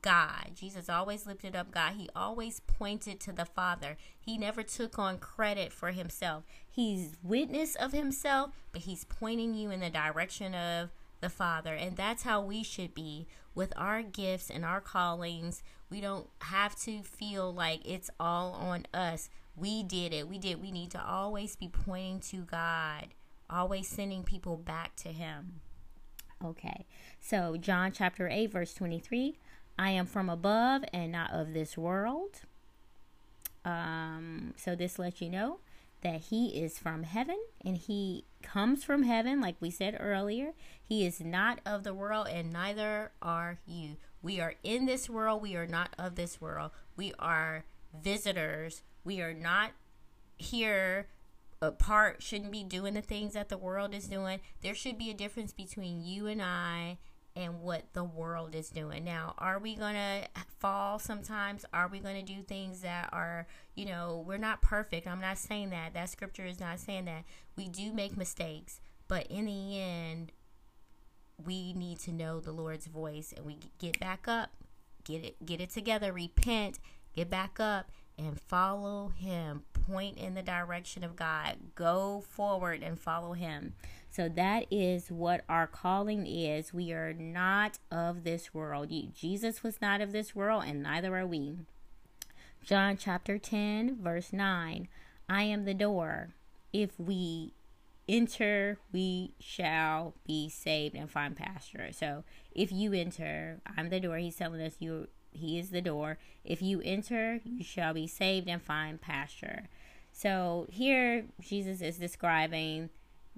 God. 0.03 0.50
Jesus 0.55 0.88
always 0.88 1.26
lifted 1.26 1.57
up 1.57 1.71
God. 1.71 1.95
He 1.97 2.09
always 2.15 2.61
pointed 2.61 3.21
to 3.21 3.33
the 3.33 3.45
Father. 3.45 3.97
He 4.19 4.37
never 4.37 4.62
took 4.62 4.99
on 4.99 5.19
credit 5.19 5.73
for 5.73 5.91
himself. 5.91 6.45
He's 6.69 7.17
witness 7.23 7.75
of 7.75 7.93
himself, 7.93 8.50
but 8.73 8.83
he's 8.83 9.05
pointing 9.05 9.55
you 9.55 9.71
in 9.71 9.81
the 9.81 9.91
direction 9.91 10.55
of 10.55 10.91
the 11.21 11.31
Father. 11.31 11.75
And 11.75 11.97
that's 11.97 12.25
how 12.25 12.43
we 12.43 12.62
should 12.62 12.95
be 12.95 13.26
with 13.55 13.73
our 13.76 14.03
gifts 14.03 14.50
and 14.50 14.65
our 14.65 14.81
callings. 14.81 15.62
We 15.88 16.00
don't 16.00 16.29
have 16.43 16.76
to 16.81 17.03
feel 17.03 17.53
like 17.53 17.81
it's 17.85 18.11
all 18.21 18.53
on 18.53 18.87
us. 18.93 19.31
We 19.56 19.82
did 19.82 20.12
it. 20.12 20.28
We 20.28 20.38
did. 20.38 20.60
We 20.60 20.70
need 20.70 20.90
to 20.90 21.02
always 21.02 21.56
be 21.56 21.68
pointing 21.68 22.20
to 22.30 22.44
God, 22.44 23.08
always 23.48 23.88
sending 23.88 24.22
people 24.22 24.56
back 24.56 24.96
to 24.96 25.08
Him. 25.08 25.60
Okay, 26.44 26.84
so 27.18 27.56
John 27.56 27.92
chapter 27.92 28.28
8, 28.28 28.52
verse 28.52 28.75
23 28.75 29.38
I 29.78 29.90
am 29.90 30.06
from 30.06 30.28
above 30.28 30.84
and 30.92 31.12
not 31.12 31.32
of 31.32 31.52
this 31.52 31.76
world. 31.76 32.42
Um, 33.64 34.54
so 34.56 34.75
this 34.75 34.98
lets 34.98 35.20
you 35.20 35.28
know 35.28 35.58
that 36.02 36.20
he 36.20 36.48
is 36.62 36.78
from 36.78 37.02
heaven 37.02 37.38
and 37.64 37.76
he 37.76 38.25
comes 38.42 38.84
from 38.84 39.02
heaven, 39.02 39.40
like 39.40 39.56
we 39.60 39.70
said 39.70 39.96
earlier. 39.98 40.52
He 40.82 41.04
is 41.04 41.20
not 41.20 41.60
of 41.66 41.82
the 41.82 41.92
world, 41.94 42.28
and 42.30 42.52
neither 42.52 43.12
are 43.20 43.58
you. 43.66 43.96
We 44.22 44.40
are 44.40 44.54
in 44.62 44.86
this 44.86 45.10
world, 45.10 45.42
we 45.42 45.56
are 45.56 45.66
not 45.66 45.94
of 45.98 46.14
this 46.14 46.40
world. 46.40 46.70
We 46.96 47.12
are 47.18 47.64
visitors. 48.02 48.82
We 49.06 49.20
are 49.20 49.32
not 49.32 49.70
here 50.36 51.06
a 51.62 51.70
part 51.70 52.22
shouldn't 52.22 52.50
be 52.50 52.64
doing 52.64 52.94
the 52.94 53.00
things 53.00 53.34
that 53.34 53.48
the 53.48 53.56
world 53.56 53.94
is 53.94 54.08
doing. 54.08 54.40
There 54.62 54.75
should 54.75 54.98
be 54.98 55.10
a 55.10 55.14
difference 55.14 55.52
between 55.52 56.04
you 56.04 56.26
and 56.26 56.42
I 56.42 56.98
and 57.36 57.60
what 57.60 57.84
the 57.92 58.02
world 58.02 58.54
is 58.54 58.68
doing. 58.68 59.04
Now, 59.04 59.34
are 59.38 59.58
we 59.60 59.76
going 59.76 59.94
to 59.94 60.26
fall 60.58 60.98
sometimes? 60.98 61.64
Are 61.72 61.88
we 61.88 62.00
going 62.00 62.16
to 62.16 62.34
do 62.34 62.42
things 62.42 62.80
that 62.80 63.08
are, 63.12 63.46
you 63.76 63.86
know, 63.86 64.25
we're 64.26 64.38
not 64.38 64.60
perfect. 64.60 65.06
I'm 65.06 65.20
not 65.20 65.38
saying 65.38 65.70
that. 65.70 65.94
That 65.94 66.10
scripture 66.10 66.46
is 66.46 66.58
not 66.58 66.80
saying 66.80 67.04
that. 67.04 67.25
We 67.56 67.68
do 67.68 67.92
make 67.92 68.16
mistakes, 68.16 68.80
but 69.06 69.28
in 69.28 69.46
the 69.46 69.80
end, 69.80 70.32
we 71.44 71.72
need 71.75 72.00
to 72.00 72.12
know 72.12 72.40
the 72.40 72.52
Lord's 72.52 72.86
voice 72.86 73.32
and 73.36 73.46
we 73.46 73.58
get 73.78 74.00
back 74.00 74.26
up, 74.26 74.50
get 75.04 75.25
it 75.25 75.46
get 75.46 75.60
it 75.60 75.70
together, 75.70 76.12
repent, 76.12 76.80
get 77.14 77.30
back 77.30 77.60
up 77.60 77.90
and 78.18 78.40
follow 78.40 79.12
him. 79.16 79.62
Point 79.73 80.18
in 80.18 80.35
the 80.35 80.42
direction 80.42 81.04
of 81.04 81.16
God. 81.16 81.56
Go 81.75 82.25
forward 82.28 82.82
and 82.82 82.99
follow 82.99 83.35
him. 83.35 83.75
So 84.11 84.28
that 84.30 84.66
is 84.70 85.11
what 85.11 85.42
our 85.49 85.66
calling 85.66 86.26
is. 86.26 86.73
We 86.73 86.92
are 86.92 87.12
not 87.12 87.78
of 87.90 88.25
this 88.25 88.52
world. 88.54 88.90
Jesus 89.14 89.62
was 89.62 89.80
not 89.80 90.00
of 90.00 90.12
this 90.12 90.35
world, 90.35 90.64
and 90.66 90.82
neither 90.82 91.16
are 91.16 91.26
we. 91.26 91.58
John 92.64 92.96
chapter 92.96 93.38
10, 93.38 93.99
verse 94.02 94.32
9 94.32 94.88
I 95.28 95.42
am 95.42 95.64
the 95.64 95.75
door. 95.75 96.35
If 96.73 96.99
we 96.99 97.52
enter, 98.08 98.78
we 98.92 99.32
shall 99.40 100.14
be 100.26 100.49
saved 100.49 100.94
and 100.94 101.11
find 101.11 101.37
pasture. 101.37 101.90
So 101.92 102.25
if 102.52 102.73
you 102.73 102.92
enter, 102.92 103.61
I'm 103.76 103.90
the 103.90 104.00
door. 104.00 104.16
He's 104.18 104.37
telling 104.37 104.61
us 104.61 104.75
you 104.78 105.08
he 105.37 105.59
is 105.59 105.71
the 105.71 105.81
door. 105.81 106.19
If 106.45 106.62
you 106.62 106.81
enter, 106.85 107.40
you 107.45 107.64
shall 107.64 107.95
be 107.95 108.07
saved 108.07 108.49
and 108.49 108.62
find 108.62 109.00
pasture. 109.00 109.69
So 110.12 110.66
here 110.71 111.25
Jesus 111.40 111.81
is 111.81 111.99
describing 111.99 112.90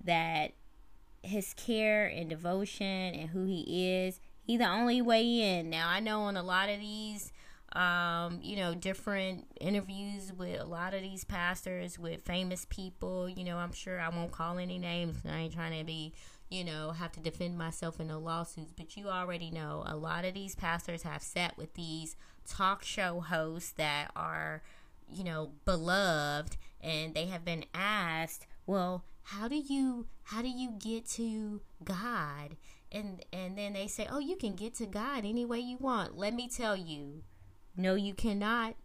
that 0.05 0.53
his 1.23 1.55
care 1.55 2.07
and 2.07 2.31
devotion 2.31 2.87
and 2.87 3.31
who 3.31 3.45
he 3.45 3.91
is, 4.05 4.21
he 4.43 4.57
the 4.57 4.69
only 4.69 5.03
way 5.03 5.59
in. 5.59 5.71
Now 5.71 5.89
I 5.89 6.01
know 6.01 6.23
on 6.23 6.37
a 6.37 6.43
lot 6.43 6.69
of 6.69 6.79
these 6.79 7.33
um, 7.73 8.41
you 8.43 8.57
know, 8.57 8.75
different 8.75 9.47
interviews 9.61 10.33
with 10.33 10.59
a 10.61 10.65
lot 10.65 10.95
of 10.95 11.03
these 11.03 11.25
pastors, 11.25 11.99
with 11.99 12.23
famous 12.23 12.67
people. 12.71 13.29
You 13.29 13.45
know, 13.45 13.59
I'm 13.59 13.73
sure 13.73 14.01
I 14.01 14.09
won't 14.09 14.33
call 14.33 14.59
any 14.59 14.79
names. 14.79 15.19
I 15.29 15.37
ain't 15.37 15.55
trying 15.55 15.79
to 15.79 15.85
be 15.85 16.15
you 16.51 16.65
know, 16.65 16.93
have 16.93 17.13
to 17.13 17.21
defend 17.21 17.59
myself 17.59 18.01
in 18.01 18.09
the 18.09 18.19
lawsuits. 18.19 18.73
But 18.77 18.97
you 18.97 19.09
already 19.09 19.51
know 19.51 19.85
a 19.87 19.97
lot 19.97 20.25
of 20.25 20.35
these 20.35 20.55
pastors 20.55 21.03
have 21.03 21.23
sat 21.23 21.57
with 21.57 21.75
these 21.75 22.17
talk 22.47 22.83
show 22.85 23.21
hosts 23.21 23.73
that 23.73 24.11
are, 24.17 24.63
you 25.11 25.25
know, 25.25 25.53
beloved 25.65 26.57
and 26.81 27.15
they 27.15 27.27
have 27.27 27.45
been 27.45 27.65
asked, 27.75 28.47
well, 28.67 29.05
how 29.25 29.47
do 29.47 29.57
you 29.57 30.07
how 30.25 30.41
do 30.41 30.49
you 30.49 30.71
get 30.79 31.07
to 31.11 31.61
God? 31.85 32.57
And 32.91 33.25
and 33.33 33.59
then 33.59 33.75
they 33.75 33.87
say, 33.87 34.07
"Oh, 34.11 34.19
you 34.19 34.37
can 34.37 34.55
get 34.55 34.75
to 34.77 34.87
God 34.87 35.25
any 35.27 35.45
way 35.45 35.59
you 35.59 35.77
want." 35.77 36.17
Let 36.17 36.33
me 36.33 36.49
tell 36.49 36.77
you. 36.77 37.25
No, 37.77 37.95
you 37.95 38.15
cannot. 38.15 38.77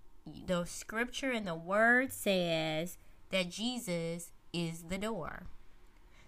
The 0.45 0.65
scripture 0.65 1.31
and 1.31 1.47
the 1.47 1.55
word 1.55 2.11
says 2.11 2.97
that 3.31 3.49
Jesus 3.49 4.31
is 4.51 4.83
the 4.83 4.97
door. 4.97 5.47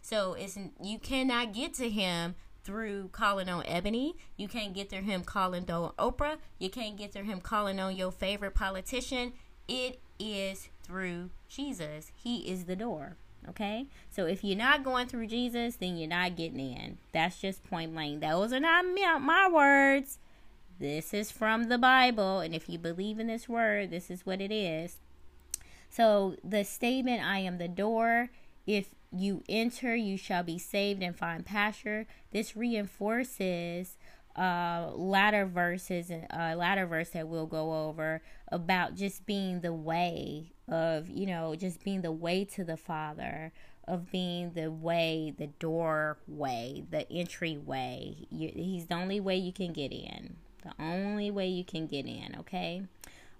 So 0.06 0.34
it's 0.34 0.56
you 0.80 1.00
cannot 1.00 1.52
get 1.52 1.74
to 1.76 1.90
him 1.90 2.36
through 2.64 3.10
calling 3.12 3.50
on 3.50 3.64
Ebony. 3.66 4.16
You 4.38 4.48
can't 4.48 4.76
get 4.76 4.88
to 4.92 4.98
him 4.98 5.24
calling 5.24 5.68
on 5.68 5.94
Oprah. 5.98 6.38
You 6.60 6.70
can't 6.70 6.96
get 6.96 7.12
to 7.14 7.24
him 7.24 7.42
calling 7.42 7.80
on 7.80 7.96
your 7.96 8.12
favorite 8.12 8.54
politician. 8.54 9.34
It 9.68 10.00
is 10.20 10.70
through 10.84 11.32
Jesus. 11.50 12.12
He 12.14 12.48
is 12.48 12.66
the 12.66 12.76
door. 12.76 13.18
Okay? 13.50 13.88
So 14.12 14.28
if 14.28 14.44
you're 14.44 14.56
not 14.56 14.84
going 14.84 15.08
through 15.08 15.26
Jesus, 15.26 15.78
then 15.78 15.98
you're 15.98 16.08
not 16.08 16.36
getting 16.36 16.60
in. 16.60 17.00
That's 17.12 17.42
just 17.42 17.64
point 17.64 17.92
blank. 17.92 18.22
Those 18.22 18.54
are 18.54 18.60
not 18.60 18.86
my 19.24 19.50
words. 19.52 20.20
This 20.78 21.16
is 21.16 21.32
from 21.32 21.64
the 21.64 21.80
Bible. 21.80 22.42
And 22.42 22.54
if 22.54 22.70
you 22.70 22.78
believe 22.78 23.18
in 23.18 23.26
this 23.26 23.50
word, 23.50 23.90
this 23.90 24.12
is 24.12 24.24
what 24.24 24.40
it 24.40 24.52
is. 24.52 24.98
So 25.90 26.36
the 26.44 26.64
statement, 26.64 27.24
I 27.24 27.40
am 27.40 27.58
the 27.58 27.68
door, 27.68 28.30
if 28.68 28.90
you 29.16 29.44
enter, 29.50 29.96
you 29.96 30.18
shall 30.18 30.44
be 30.44 30.58
saved 30.58 31.02
and 31.02 31.16
find 31.16 31.46
pasture. 31.46 32.06
This 32.32 32.56
reinforces 32.56 33.98
uh, 34.36 34.92
latter 34.94 35.46
verses 35.46 36.10
and 36.10 36.28
uh, 36.30 36.56
latter 36.58 36.86
verse 36.86 37.12
that 37.12 37.28
we'll 37.28 37.46
go 37.46 37.88
over 37.88 38.22
about 38.52 38.96
just 38.96 39.26
being 39.26 39.62
the 39.62 39.74
way 39.74 40.52
of 40.68 41.10
you 41.10 41.26
know 41.26 41.56
just 41.56 41.84
being 41.84 42.02
the 42.02 42.12
way 42.12 42.44
to 42.44 42.64
the 42.64 42.76
Father, 42.76 43.54
of 43.88 44.12
being 44.12 44.52
the 44.52 44.70
way, 44.72 45.34
the 45.38 45.48
doorway, 45.48 46.84
the 46.90 47.10
entryway. 47.12 48.16
You, 48.30 48.52
he's 48.54 48.88
the 48.88 48.96
only 48.96 49.20
way 49.20 49.38
you 49.38 49.54
can 49.54 49.72
get 49.72 49.92
in. 49.92 50.36
The 50.64 50.74
only 50.84 51.30
way 51.32 51.48
you 51.48 51.64
can 51.64 51.86
get 51.86 52.06
in. 52.06 52.36
Okay. 52.40 52.82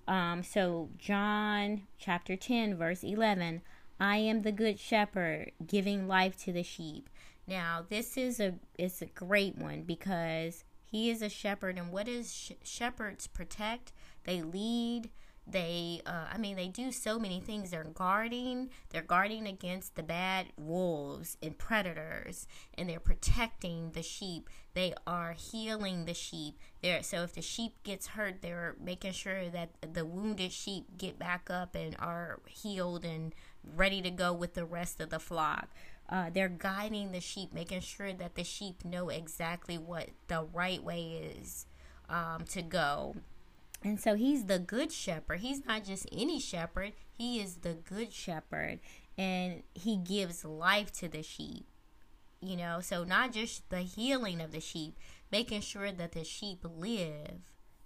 Um, 0.08 0.44
so 0.44 0.90
John 1.00 1.82
chapter 1.98 2.36
ten 2.36 2.76
verse 2.78 3.04
eleven. 3.04 3.62
I 4.00 4.18
am 4.18 4.42
the 4.42 4.52
good 4.52 4.80
shepherd, 4.80 5.52
giving 5.66 6.08
life 6.08 6.36
to 6.44 6.52
the 6.52 6.64
sheep. 6.64 7.10
Now, 7.48 7.86
this 7.88 8.18
is 8.18 8.40
a 8.40 8.56
it's 8.78 9.02
a 9.02 9.06
great 9.08 9.58
one 9.58 9.84
because 9.84 10.64
he 10.84 11.10
is 11.10 11.22
a 11.22 11.30
shepherd, 11.30 11.78
and 11.78 11.92
what 11.92 12.08
does 12.08 12.34
sh- 12.34 12.52
shepherds 12.64 13.28
protect? 13.28 13.92
They 14.24 14.42
lead. 14.42 15.10
they 15.48 16.02
uh, 16.08 16.26
i 16.34 16.38
mean 16.40 16.56
they 16.56 16.68
do 16.68 16.92
so 16.92 17.20
many 17.20 17.40
things 17.40 17.70
they're 17.70 17.84
guarding 17.84 18.68
they're 18.90 19.04
guarding 19.04 19.46
against 19.46 19.94
the 19.96 20.02
bad 20.02 20.48
wolves 20.58 21.38
and 21.44 21.56
predators 21.60 22.48
and 22.76 22.90
they're 22.90 23.00
protecting 23.00 23.92
the 23.92 24.02
sheep 24.02 24.50
they 24.74 24.92
are 25.06 25.34
healing 25.34 26.06
the 26.06 26.16
sheep 26.16 26.58
there 26.82 27.04
so 27.04 27.22
if 27.22 27.34
the 27.34 27.44
sheep 27.44 27.74
gets 27.84 28.08
hurt 28.08 28.42
they're 28.42 28.76
making 28.84 29.12
sure 29.12 29.48
that 29.50 29.70
the 29.94 30.04
wounded 30.04 30.52
sheep 30.52 30.86
get 30.98 31.20
back 31.20 31.48
up 31.52 31.76
and 31.76 31.96
are 32.00 32.40
healed 32.48 33.06
and 33.06 33.36
ready 33.76 34.02
to 34.02 34.10
go 34.10 34.34
with 34.34 34.54
the 34.54 34.66
rest 34.66 35.00
of 35.00 35.10
the 35.10 35.20
flock 35.20 35.70
uh, 36.10 36.30
they're 36.30 36.50
guiding 36.50 37.12
the 37.12 37.22
sheep 37.22 37.54
making 37.54 37.82
sure 37.82 38.14
that 38.14 38.36
the 38.36 38.44
sheep 38.44 38.86
know 38.86 39.10
exactly 39.10 39.78
what 39.78 40.10
the 40.28 40.46
right 40.54 40.84
way 40.84 41.34
is 41.38 41.66
um, 42.10 42.44
to 42.46 42.62
go 42.62 43.16
and 43.86 44.02
so 44.02 44.16
he's 44.16 44.46
the 44.46 44.58
good 44.58 44.92
shepherd. 44.92 45.42
He's 45.42 45.64
not 45.64 45.84
just 45.84 46.08
any 46.12 46.40
shepherd, 46.40 46.94
he 47.14 47.40
is 47.40 47.58
the 47.58 47.76
good 47.76 48.12
shepherd. 48.12 48.80
And 49.16 49.62
he 49.76 49.96
gives 49.96 50.44
life 50.44 50.92
to 50.94 51.08
the 51.08 51.22
sheep. 51.22 51.68
You 52.42 52.58
know, 52.58 52.80
so 52.82 53.04
not 53.04 53.32
just 53.32 53.70
the 53.70 53.82
healing 53.82 54.42
of 54.42 54.52
the 54.52 54.60
sheep, 54.60 54.98
making 55.32 55.62
sure 55.62 55.92
that 55.92 56.14
the 56.14 56.24
sheep 56.24 56.66
live. 56.66 57.42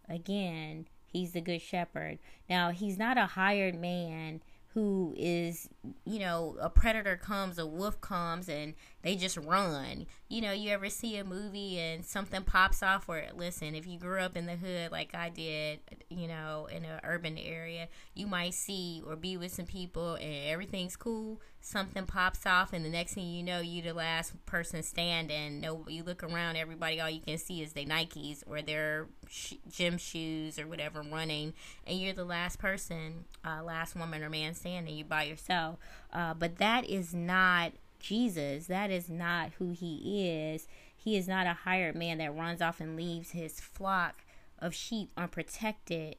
Again, 0.07 0.87
he's 1.05 1.33
the 1.33 1.41
good 1.41 1.61
shepherd. 1.61 2.19
Now, 2.49 2.71
he's 2.71 2.97
not 2.97 3.17
a 3.17 3.25
hired 3.25 3.75
man 3.75 4.41
who 4.73 5.15
is, 5.17 5.67
you 6.05 6.19
know, 6.19 6.55
a 6.61 6.69
predator 6.69 7.17
comes, 7.17 7.57
a 7.57 7.65
wolf 7.65 7.99
comes, 8.01 8.47
and 8.47 8.75
they 9.01 9.15
just 9.15 9.37
run. 9.37 10.05
You 10.27 10.41
know, 10.41 10.51
you 10.51 10.69
ever 10.69 10.89
see 10.89 11.17
a 11.17 11.23
movie 11.23 11.79
and 11.79 12.05
something 12.05 12.43
pops 12.43 12.83
off 12.83 13.07
where, 13.07 13.29
listen, 13.35 13.73
if 13.73 13.87
you 13.87 13.97
grew 13.97 14.19
up 14.19 14.37
in 14.37 14.45
the 14.45 14.55
hood 14.55 14.91
like 14.91 15.15
I 15.15 15.29
did, 15.29 15.79
you 16.09 16.27
know, 16.27 16.67
in 16.71 16.85
an 16.85 16.99
urban 17.03 17.37
area, 17.39 17.87
you 18.13 18.27
might 18.27 18.53
see 18.53 19.01
or 19.05 19.15
be 19.15 19.37
with 19.37 19.53
some 19.53 19.65
people 19.65 20.13
and 20.15 20.47
everything's 20.47 20.95
cool. 20.95 21.41
Something 21.61 22.05
pops 22.05 22.45
off, 22.45 22.71
and 22.71 22.85
the 22.85 22.89
next 22.89 23.13
thing 23.13 23.27
you 23.27 23.43
know, 23.43 23.59
you 23.59 23.81
the 23.81 23.93
last 23.93 24.33
person 24.45 24.81
standing. 24.81 25.59
No, 25.59 25.85
you 25.87 26.03
look 26.03 26.23
around, 26.23 26.55
everybody, 26.55 27.01
all 27.01 27.09
you 27.09 27.19
can 27.19 27.37
see 27.37 27.61
is 27.61 27.73
their 27.73 27.85
Nikes 27.85 28.43
or 28.47 28.61
their 28.61 29.07
sh- 29.27 29.55
gym 29.69 29.97
shoes 29.97 30.57
or 30.57 30.67
whatever 30.67 31.01
running, 31.01 31.53
and 31.85 31.99
you're 31.99 32.13
the 32.13 32.23
last 32.23 32.59
person, 32.59 33.25
uh, 33.45 33.61
last 33.61 33.95
woman 33.95 34.23
or 34.23 34.29
man 34.29 34.53
standing. 34.53 34.95
You 34.95 35.03
by 35.03 35.23
yourself. 35.23 35.77
Uh, 36.13 36.33
but 36.33 36.57
that 36.59 36.85
is 36.89 37.13
not 37.13 37.73
Jesus. 37.99 38.67
That 38.67 38.89
is 38.89 39.09
not 39.09 39.51
who 39.59 39.71
he 39.71 40.29
is. 40.29 40.67
He 40.95 41.17
is 41.17 41.27
not 41.27 41.45
a 41.45 41.53
hired 41.53 41.95
man 41.95 42.17
that 42.17 42.35
runs 42.35 42.61
off 42.61 42.79
and 42.79 42.95
leaves 42.95 43.31
his 43.31 43.59
flock 43.59 44.23
of 44.59 44.73
sheep 44.73 45.11
unprotected 45.17 46.15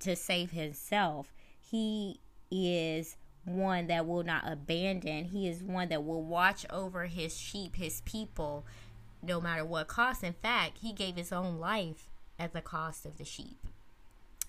to 0.00 0.16
save 0.16 0.50
himself. 0.50 1.32
He 1.60 2.20
is 2.50 3.16
one 3.48 3.86
that 3.88 4.06
will 4.06 4.22
not 4.22 4.50
abandon. 4.50 5.24
He 5.26 5.48
is 5.48 5.62
one 5.62 5.88
that 5.88 6.04
will 6.04 6.22
watch 6.22 6.66
over 6.70 7.06
his 7.06 7.36
sheep, 7.36 7.76
his 7.76 8.00
people, 8.02 8.64
no 9.22 9.40
matter 9.40 9.64
what 9.64 9.88
cost. 9.88 10.22
In 10.22 10.34
fact, 10.34 10.78
he 10.80 10.92
gave 10.92 11.16
his 11.16 11.32
own 11.32 11.58
life 11.58 12.08
at 12.38 12.52
the 12.52 12.60
cost 12.60 13.04
of 13.04 13.18
the 13.18 13.24
sheep, 13.24 13.66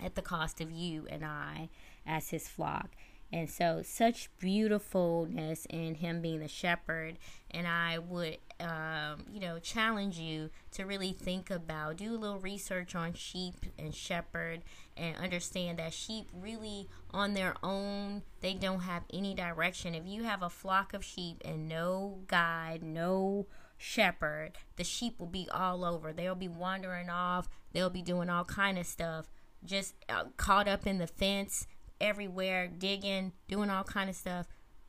at 0.03 0.15
the 0.15 0.21
cost 0.21 0.61
of 0.61 0.71
you 0.71 1.07
and 1.09 1.25
I 1.25 1.69
as 2.05 2.29
his 2.29 2.47
flock. 2.47 2.89
And 3.31 3.49
so, 3.49 3.83
such 3.83 4.29
beautifulness 4.39 5.67
in 5.69 5.95
him 5.95 6.21
being 6.21 6.39
the 6.39 6.47
shepherd. 6.47 7.19
And 7.51 7.67
I 7.67 7.99
would, 7.99 8.37
um, 8.59 9.25
you 9.31 9.39
know, 9.39 9.59
challenge 9.59 10.17
you 10.17 10.49
to 10.71 10.85
really 10.85 11.11
think 11.11 11.51
about, 11.51 11.97
do 11.97 12.15
a 12.15 12.17
little 12.17 12.39
research 12.39 12.95
on 12.95 13.13
sheep 13.13 13.67
and 13.77 13.93
shepherd, 13.93 14.61
and 14.99 15.15
understand 15.17 15.79
that 15.79 15.93
sheep 15.93 16.27
really, 16.33 16.89
on 17.11 17.33
their 17.33 17.55
own, 17.63 18.23
they 18.41 18.53
don't 18.53 18.81
have 18.81 19.03
any 19.11 19.33
direction. 19.33 19.95
If 19.95 20.05
you 20.05 20.23
have 20.23 20.43
a 20.43 20.49
flock 20.49 20.93
of 20.93 21.03
sheep 21.03 21.41
and 21.45 21.67
no 21.69 22.19
guide, 22.27 22.83
no 22.83 23.47
shepherd, 23.77 24.51
the 24.75 24.83
sheep 24.83 25.19
will 25.19 25.27
be 25.27 25.47
all 25.51 25.85
over. 25.85 26.11
They'll 26.11 26.35
be 26.35 26.49
wandering 26.49 27.09
off. 27.09 27.47
They'll 27.71 27.89
be 27.89 28.01
doing 28.01 28.29
all 28.29 28.43
kind 28.43 28.77
of 28.77 28.85
stuff, 28.85 29.27
just 29.63 29.95
uh, 30.09 30.25
caught 30.37 30.67
up 30.67 30.85
in 30.85 30.97
the 30.97 31.07
fence 31.07 31.67
everywhere, 32.01 32.67
digging, 32.67 33.33
doing 33.47 33.69
all 33.69 33.83
kind 33.83 34.09
of 34.09 34.15
stuff, 34.15 34.47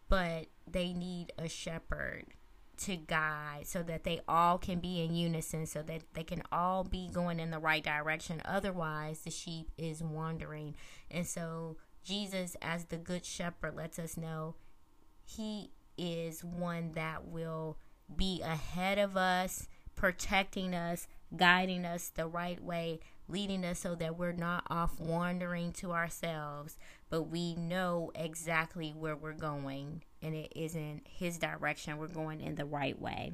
but 0.09 0.47
they 0.71 0.93
need 0.93 1.33
a 1.39 1.49
shepherd 1.49 2.25
to 2.81 2.97
guide 2.97 3.63
so 3.67 3.83
that 3.83 4.05
they 4.05 4.21
all 4.27 4.59
can 4.59 4.81
be 4.81 5.03
in 5.03 5.15
unison 5.15 5.67
so 5.67 5.83
that 5.83 6.03
they 6.15 6.23
can 6.23 6.43
all 6.51 6.83
be 6.85 7.09
going 7.13 7.39
in 7.39 7.51
the 7.51 7.59
right 7.59 7.85
direction. 7.85 8.41
Otherwise 8.45 9.21
the 9.21 9.31
sheep 9.31 9.71
is 9.77 10.03
wandering. 10.03 10.75
And 11.11 11.27
so 11.27 11.77
jesus 12.03 12.57
as 12.63 12.87
the 12.87 12.97
good 12.97 13.25
shepherd 13.27 13.77
lets 13.77 13.99
us 13.99 14.17
know 14.17 14.55
he 15.27 15.71
is 15.99 16.43
one 16.43 16.93
that 16.93 17.27
will 17.27 17.77
be 18.17 18.41
ahead 18.43 18.99
of 18.99 19.17
us 19.17 19.69
protecting 19.95 20.75
us 20.75 21.07
guiding 21.37 21.85
us 21.85 22.09
the 22.09 22.27
right 22.27 22.63
way 22.63 22.99
leading 23.31 23.65
us 23.65 23.79
so 23.79 23.95
that 23.97 24.19
we're 24.19 24.33
not 24.33 24.65
off 24.69 24.99
wandering 25.01 25.73
to 25.75 25.93
ourselves, 25.93 26.77
but 27.09 27.23
we 27.25 27.55
know 27.55 28.11
exactly 28.15 28.91
where 28.97 29.17
we're 29.17 29.33
going 29.33 30.03
and 30.23 30.35
it 30.35 30.53
isn't 30.55 31.03
His 31.07 31.39
direction. 31.39 31.99
We're 31.99 32.09
going 32.09 32.41
in 32.41 32.57
the 32.57 32.65
right 32.65 33.01
way. 33.01 33.33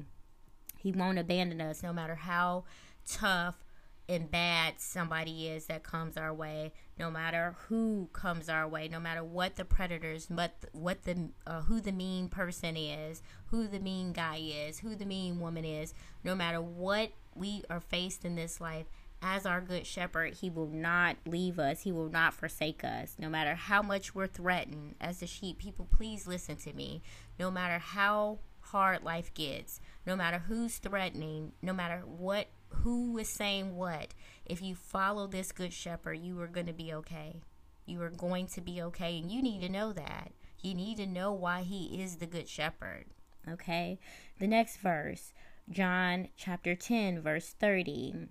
He 0.77 0.91
won't 0.91 1.19
abandon 1.19 1.61
us 1.61 1.83
no 1.83 1.91
matter 1.91 2.15
how 2.15 2.65
tough 3.05 3.63
and 4.09 4.31
bad 4.31 4.75
somebody 4.77 5.47
is 5.47 5.65
that 5.65 5.83
comes 5.83 6.15
our 6.15 6.33
way 6.33 6.71
no 6.97 7.11
matter 7.11 7.55
who 7.67 8.09
comes 8.13 8.47
our 8.47 8.67
way 8.67 8.87
no 8.87 8.99
matter 8.99 9.23
what 9.23 9.55
the 9.57 9.65
predators 9.65 10.29
what 10.29 10.53
what 10.71 11.03
the 11.03 11.29
uh, 11.45 11.61
who 11.61 11.81
the 11.81 11.91
mean 11.91 12.29
person 12.29 12.77
is 12.77 13.21
who 13.47 13.67
the 13.67 13.79
mean 13.79 14.13
guy 14.13 14.39
is 14.41 14.79
who 14.79 14.95
the 14.95 15.05
mean 15.05 15.39
woman 15.39 15.65
is 15.65 15.93
no 16.23 16.33
matter 16.33 16.61
what 16.61 17.11
we 17.35 17.63
are 17.69 17.81
faced 17.81 18.23
in 18.23 18.35
this 18.35 18.61
life 18.61 18.85
as 19.21 19.45
our 19.45 19.61
good 19.61 19.87
shepherd, 19.87 20.35
he 20.35 20.49
will 20.49 20.67
not 20.67 21.17
leave 21.25 21.59
us. 21.59 21.81
He 21.81 21.91
will 21.91 22.09
not 22.09 22.33
forsake 22.33 22.83
us. 22.83 23.15
No 23.17 23.29
matter 23.29 23.55
how 23.55 23.81
much 23.81 24.13
we're 24.13 24.27
threatened 24.27 24.95
as 25.01 25.19
the 25.19 25.27
sheep, 25.27 25.57
people, 25.57 25.87
please 25.91 26.27
listen 26.27 26.55
to 26.57 26.73
me. 26.73 27.01
No 27.39 27.49
matter 27.49 27.79
how 27.79 28.39
hard 28.59 29.03
life 29.03 29.33
gets, 29.33 29.79
no 30.05 30.15
matter 30.15 30.43
who's 30.47 30.77
threatening, 30.77 31.53
no 31.61 31.73
matter 31.73 32.03
what 32.05 32.47
who 32.69 33.17
is 33.17 33.29
saying 33.29 33.75
what, 33.75 34.13
if 34.45 34.61
you 34.61 34.75
follow 34.75 35.25
this 35.25 35.51
good 35.51 35.73
shepherd, 35.73 36.19
you 36.19 36.39
are 36.41 36.47
going 36.47 36.65
to 36.65 36.73
be 36.73 36.93
okay. 36.93 37.41
You 37.85 38.01
are 38.01 38.09
going 38.09 38.47
to 38.47 38.61
be 38.61 38.81
okay, 38.81 39.17
and 39.17 39.31
you 39.31 39.41
need 39.41 39.61
to 39.61 39.69
know 39.69 39.93
that. 39.93 40.33
You 40.61 40.73
need 40.73 40.97
to 40.97 41.07
know 41.07 41.31
why 41.31 41.61
he 41.61 42.01
is 42.01 42.17
the 42.17 42.25
good 42.25 42.49
shepherd. 42.49 43.05
Okay? 43.49 43.99
The 44.39 44.47
next 44.47 44.77
verse, 44.77 45.33
John 45.69 46.27
chapter 46.35 46.75
10, 46.75 47.21
verse 47.21 47.55
30. 47.57 48.27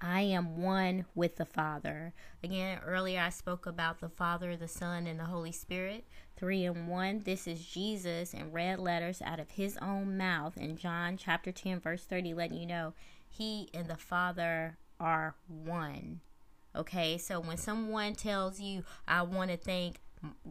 I 0.00 0.20
am 0.20 0.62
one 0.62 1.06
with 1.14 1.36
the 1.36 1.44
Father. 1.44 2.12
Again, 2.42 2.78
earlier 2.86 3.20
I 3.20 3.30
spoke 3.30 3.66
about 3.66 4.00
the 4.00 4.08
Father, 4.08 4.56
the 4.56 4.68
Son, 4.68 5.06
and 5.06 5.18
the 5.18 5.24
Holy 5.24 5.52
Spirit. 5.52 6.04
Three 6.36 6.64
in 6.64 6.86
one. 6.86 7.22
This 7.24 7.48
is 7.48 7.66
Jesus 7.66 8.32
in 8.32 8.52
red 8.52 8.78
letters 8.78 9.20
out 9.20 9.40
of 9.40 9.50
his 9.50 9.76
own 9.82 10.16
mouth 10.16 10.56
in 10.56 10.76
John 10.76 11.16
chapter 11.16 11.50
10, 11.50 11.80
verse 11.80 12.04
30, 12.04 12.34
letting 12.34 12.58
you 12.58 12.66
know 12.66 12.94
he 13.28 13.68
and 13.74 13.88
the 13.88 13.96
Father 13.96 14.78
are 15.00 15.34
one. 15.48 16.20
Okay, 16.76 17.18
so 17.18 17.40
when 17.40 17.56
someone 17.56 18.14
tells 18.14 18.60
you, 18.60 18.84
I 19.08 19.22
want 19.22 19.50
to 19.50 19.56
thank 19.56 20.00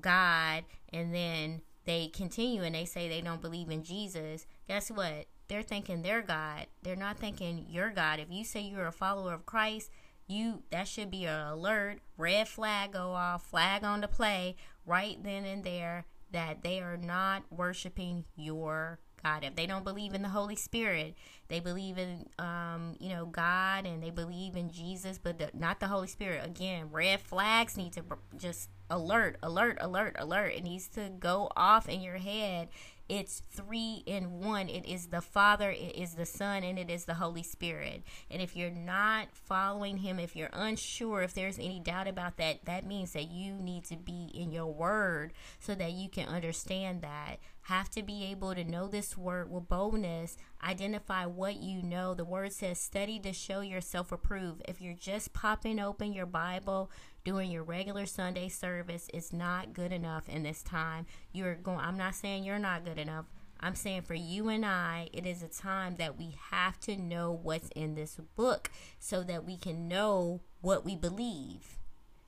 God, 0.01 0.65
and 0.91 1.13
then 1.13 1.61
they 1.85 2.07
continue 2.07 2.63
and 2.63 2.75
they 2.75 2.85
say 2.85 3.07
they 3.07 3.21
don't 3.21 3.41
believe 3.41 3.69
in 3.69 3.83
Jesus, 3.83 4.45
guess 4.67 4.91
what? 4.91 5.27
They're 5.47 5.63
thinking 5.63 6.01
their 6.01 6.21
God. 6.21 6.67
They're 6.83 6.95
not 6.95 7.17
thinking 7.17 7.65
your 7.69 7.89
God. 7.89 8.19
If 8.19 8.31
you 8.31 8.43
say 8.43 8.61
you're 8.61 8.87
a 8.87 8.91
follower 8.91 9.33
of 9.33 9.45
Christ, 9.45 9.91
you 10.27 10.63
that 10.71 10.87
should 10.87 11.09
be 11.09 11.25
an 11.25 11.47
alert, 11.47 11.99
red 12.17 12.47
flag 12.47 12.93
go 12.93 13.11
off, 13.11 13.45
flag 13.45 13.83
on 13.83 14.01
the 14.01 14.07
play 14.07 14.55
right 14.85 15.21
then 15.23 15.45
and 15.45 15.63
there 15.63 16.05
that 16.31 16.63
they 16.63 16.79
are 16.79 16.97
not 16.97 17.43
worshiping 17.49 18.25
your 18.35 18.99
God. 19.23 19.43
If 19.43 19.55
they 19.55 19.65
don't 19.65 19.85
believe 19.85 20.13
in 20.13 20.21
the 20.21 20.29
Holy 20.29 20.55
Spirit, 20.55 21.15
they 21.47 21.59
believe 21.59 21.97
in 21.97 22.27
um, 22.37 22.95
you 22.99 23.09
know 23.09 23.25
God 23.25 23.85
and 23.85 24.03
they 24.03 24.09
believe 24.09 24.55
in 24.55 24.69
Jesus, 24.69 25.17
but 25.17 25.39
the, 25.39 25.49
not 25.53 25.79
the 25.79 25.87
Holy 25.87 26.07
Spirit. 26.07 26.45
Again, 26.45 26.89
red 26.91 27.21
flags 27.21 27.77
need 27.77 27.93
to 27.93 28.03
just 28.37 28.69
alert, 28.89 29.37
alert, 29.41 29.77
alert, 29.79 30.15
alert. 30.19 30.53
It 30.55 30.63
needs 30.63 30.87
to 30.89 31.09
go 31.09 31.51
off 31.55 31.87
in 31.89 32.01
your 32.01 32.17
head 32.17 32.69
it's 33.09 33.41
three 33.51 34.03
in 34.05 34.41
one. 34.41 34.67
It 34.67 34.85
is 34.85 35.07
the 35.07 35.21
Father, 35.21 35.71
it 35.71 35.95
is 35.95 36.15
the 36.15 36.25
Son, 36.25 36.63
and 36.63 36.77
it 36.77 36.89
is 36.89 37.05
the 37.05 37.15
Holy 37.15 37.43
Spirit. 37.43 38.03
And 38.29 38.41
if 38.41 38.55
you're 38.55 38.69
not 38.69 39.29
following 39.31 39.97
Him, 39.97 40.19
if 40.19 40.35
you're 40.35 40.49
unsure, 40.51 41.21
if 41.21 41.33
there's 41.33 41.57
any 41.57 41.79
doubt 41.79 42.07
about 42.07 42.35
that, 42.37 42.65
that 42.65 42.85
means 42.85 43.13
that 43.13 43.31
you 43.31 43.53
need 43.53 43.85
to 43.85 43.95
be 43.95 44.29
in 44.33 44.51
your 44.51 44.67
Word 44.67 45.31
so 45.59 45.73
that 45.75 45.93
you 45.93 46.09
can 46.09 46.27
understand 46.27 47.01
that. 47.01 47.37
Have 47.61 47.89
to 47.91 48.03
be 48.03 48.25
able 48.25 48.55
to 48.55 48.63
know 48.63 48.87
this 48.87 49.17
Word 49.17 49.49
with 49.49 49.69
boldness, 49.69 50.37
identify 50.61 51.25
what 51.25 51.57
you 51.57 51.81
know. 51.83 52.13
The 52.13 52.25
Word 52.25 52.51
says, 52.51 52.77
study 52.77 53.19
to 53.19 53.31
show 53.31 53.61
yourself 53.61 54.11
approved. 54.11 54.63
If 54.67 54.81
you're 54.81 54.93
just 54.93 55.33
popping 55.33 55.79
open 55.79 56.11
your 56.11 56.25
Bible, 56.25 56.91
doing 57.27 57.51
your 57.51 57.63
regular 57.63 58.05
Sunday 58.05 58.47
service 58.47 59.09
is 59.13 59.33
not 59.33 59.73
good 59.73 59.91
enough 59.91 60.29
in 60.29 60.43
this 60.43 60.63
time. 60.63 61.05
You're 61.33 61.55
going 61.55 61.79
I'm 61.79 61.97
not 61.97 62.15
saying 62.15 62.45
you're 62.45 62.57
not 62.57 62.85
good 62.85 62.97
enough. 62.97 63.25
I'm 63.59 63.75
saying 63.75 64.03
for 64.03 64.13
you 64.13 64.47
and 64.47 64.65
I, 64.65 65.09
it 65.11 65.25
is 65.25 65.43
a 65.43 65.49
time 65.49 65.97
that 65.97 66.17
we 66.17 66.37
have 66.51 66.79
to 66.81 66.95
know 66.95 67.37
what's 67.43 67.67
in 67.75 67.95
this 67.95 68.17
book 68.37 68.71
so 68.97 69.23
that 69.23 69.43
we 69.43 69.57
can 69.57 69.89
know 69.89 70.39
what 70.61 70.85
we 70.85 70.95
believe. 70.95 71.77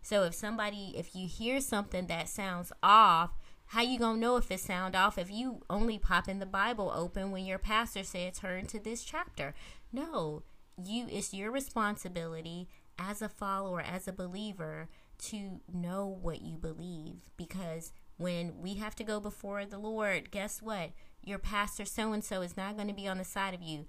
So 0.02 0.24
if 0.24 0.34
somebody 0.36 0.94
if 0.98 1.16
you 1.16 1.30
hear 1.30 1.62
something 1.62 2.08
that 2.08 2.28
sounds 2.28 2.74
off, 2.84 3.30
how 3.68 3.82
you 3.82 4.00
gonna 4.00 4.20
know 4.20 4.36
if 4.36 4.52
it 4.52 4.60
sound 4.60 4.98
off 4.98 5.18
if 5.18 5.32
you 5.32 5.62
only 5.70 5.98
pop 5.98 6.28
in 6.28 6.40
the 6.40 6.46
bible 6.46 6.92
open 6.94 7.32
when 7.32 7.46
your 7.46 7.60
pastor 7.60 8.04
said 8.04 8.34
turn 8.34 8.66
to 8.66 8.80
this 8.80 9.04
chapter 9.04 9.54
no 9.94 10.42
you 10.84 11.06
it's 11.08 11.36
your 11.36 11.52
responsibility 11.52 12.68
as 13.00 13.22
a 13.22 13.30
follower 13.30 13.82
as 13.82 14.08
a 14.08 14.14
believer 14.14 14.90
to 15.18 15.62
know 15.72 16.06
what 16.22 16.42
you 16.42 16.58
believe 16.58 17.30
because 17.38 17.92
when 18.18 18.62
we 18.62 18.76
have 18.76 18.96
to 18.96 19.04
go 19.04 19.20
before 19.20 19.66
the 19.66 19.80
lord 19.80 20.32
guess 20.32 20.62
what 20.62 20.92
your 21.24 21.38
pastor 21.38 21.86
so 21.86 22.14
and 22.14 22.24
so 22.24 22.42
is 22.42 22.56
not 22.56 22.76
going 22.76 22.88
to 22.88 22.94
be 22.94 23.08
on 23.08 23.18
the 23.18 23.24
side 23.24 23.54
of 23.54 23.62
you. 23.62 23.86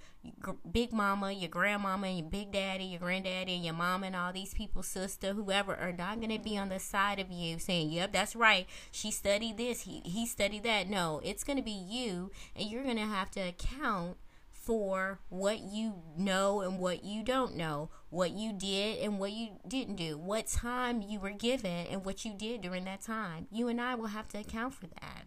Big 0.71 0.93
mama, 0.93 1.33
your 1.33 1.49
grandmama, 1.49 2.09
and 2.09 2.19
your 2.19 2.29
big 2.29 2.53
daddy, 2.53 2.85
your 2.85 3.01
granddaddy, 3.01 3.55
and 3.55 3.65
your 3.65 3.75
mom, 3.75 4.03
and 4.03 4.17
all 4.17 4.33
these 4.33 4.53
people, 4.53 4.83
sister, 4.83 5.33
whoever, 5.33 5.75
are 5.75 5.93
not 5.93 6.21
going 6.21 6.37
to 6.37 6.43
be 6.43 6.59
on 6.59 6.69
the 6.69 6.79
side 6.79 7.19
of 7.19 7.31
you 7.31 7.59
saying, 7.59 7.91
Yep, 7.91 8.13
that's 8.13 8.37
right. 8.37 8.67
She 8.91 9.11
studied 9.11 9.57
this, 9.57 9.83
he, 9.83 10.01
he 10.05 10.27
studied 10.27 10.65
that. 10.65 10.89
No, 10.89 11.21
it's 11.25 11.45
going 11.45 11.57
to 11.57 11.63
be 11.63 11.71
you, 11.71 12.31
and 12.57 12.69
you're 12.69 12.85
going 12.85 12.97
to 12.97 13.03
have 13.03 13.31
to 13.33 13.41
account 13.41 14.17
for 14.61 15.21
what 15.31 15.61
you 15.61 16.03
know 16.17 16.61
and 16.61 16.79
what 16.79 17.03
you 17.03 17.23
don't 17.23 17.57
know, 17.57 17.89
what 18.11 18.33
you 18.33 18.53
did 18.53 18.99
and 18.99 19.19
what 19.19 19.33
you 19.33 19.49
didn't 19.67 19.97
do, 19.97 20.19
what 20.19 20.47
time 20.47 21.01
you 21.01 21.19
were 21.19 21.31
given 21.31 21.87
and 21.87 22.05
what 22.05 22.25
you 22.25 22.35
did 22.35 22.61
during 22.61 22.85
that 22.85 23.01
time. 23.01 23.47
You 23.51 23.69
and 23.69 23.81
I 23.81 23.95
will 23.95 24.09
have 24.09 24.29
to 24.29 24.39
account 24.39 24.75
for 24.75 24.87
that. 24.87 25.25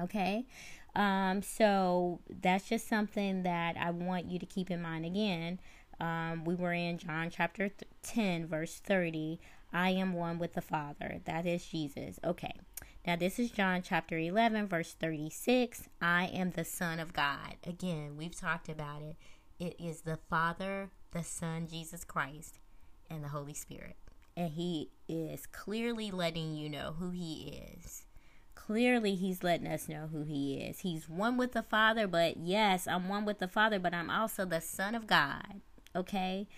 Okay? 0.00 0.46
Um, 0.94 1.42
so 1.42 2.20
that's 2.28 2.68
just 2.68 2.88
something 2.88 3.42
that 3.42 3.76
I 3.78 3.90
want 3.90 4.30
you 4.30 4.38
to 4.38 4.46
keep 4.46 4.70
in 4.70 4.80
mind. 4.80 5.04
Again, 5.04 5.60
um, 6.00 6.44
we 6.44 6.54
were 6.54 6.72
in 6.72 6.96
John 6.96 7.28
chapter 7.30 7.70
10, 8.02 8.46
verse 8.46 8.76
30. 8.76 9.38
I 9.72 9.90
am 9.90 10.14
one 10.14 10.38
with 10.38 10.54
the 10.54 10.62
Father. 10.62 11.20
That 11.26 11.44
is 11.44 11.66
Jesus. 11.66 12.18
Okay. 12.24 12.54
Now, 13.06 13.14
this 13.14 13.38
is 13.38 13.52
John 13.52 13.82
chapter 13.82 14.18
11, 14.18 14.66
verse 14.66 14.94
36. 14.94 15.84
I 16.02 16.24
am 16.26 16.50
the 16.50 16.64
Son 16.64 16.98
of 16.98 17.12
God. 17.12 17.54
Again, 17.64 18.16
we've 18.16 18.34
talked 18.34 18.68
about 18.68 19.00
it. 19.00 19.16
It 19.60 19.76
is 19.80 20.00
the 20.00 20.18
Father, 20.28 20.90
the 21.12 21.22
Son, 21.22 21.68
Jesus 21.70 22.02
Christ, 22.02 22.58
and 23.08 23.22
the 23.22 23.28
Holy 23.28 23.54
Spirit. 23.54 23.94
And 24.36 24.50
He 24.50 24.90
is 25.08 25.46
clearly 25.46 26.10
letting 26.10 26.56
you 26.56 26.68
know 26.68 26.96
who 26.98 27.10
He 27.10 27.62
is 27.84 28.06
clearly 28.66 29.14
he's 29.14 29.44
letting 29.44 29.68
us 29.68 29.88
know 29.88 30.08
who 30.10 30.24
he 30.24 30.54
is. 30.54 30.80
He's 30.80 31.08
one 31.08 31.36
with 31.36 31.52
the 31.52 31.62
Father, 31.62 32.08
but 32.08 32.36
yes, 32.36 32.88
I'm 32.88 33.08
one 33.08 33.24
with 33.24 33.38
the 33.38 33.46
Father, 33.46 33.78
but 33.78 33.94
I'm 33.94 34.10
also 34.10 34.44
the 34.44 34.60
Son 34.60 34.96
of 34.96 35.06
God. 35.06 35.60
Okay? 35.94 36.48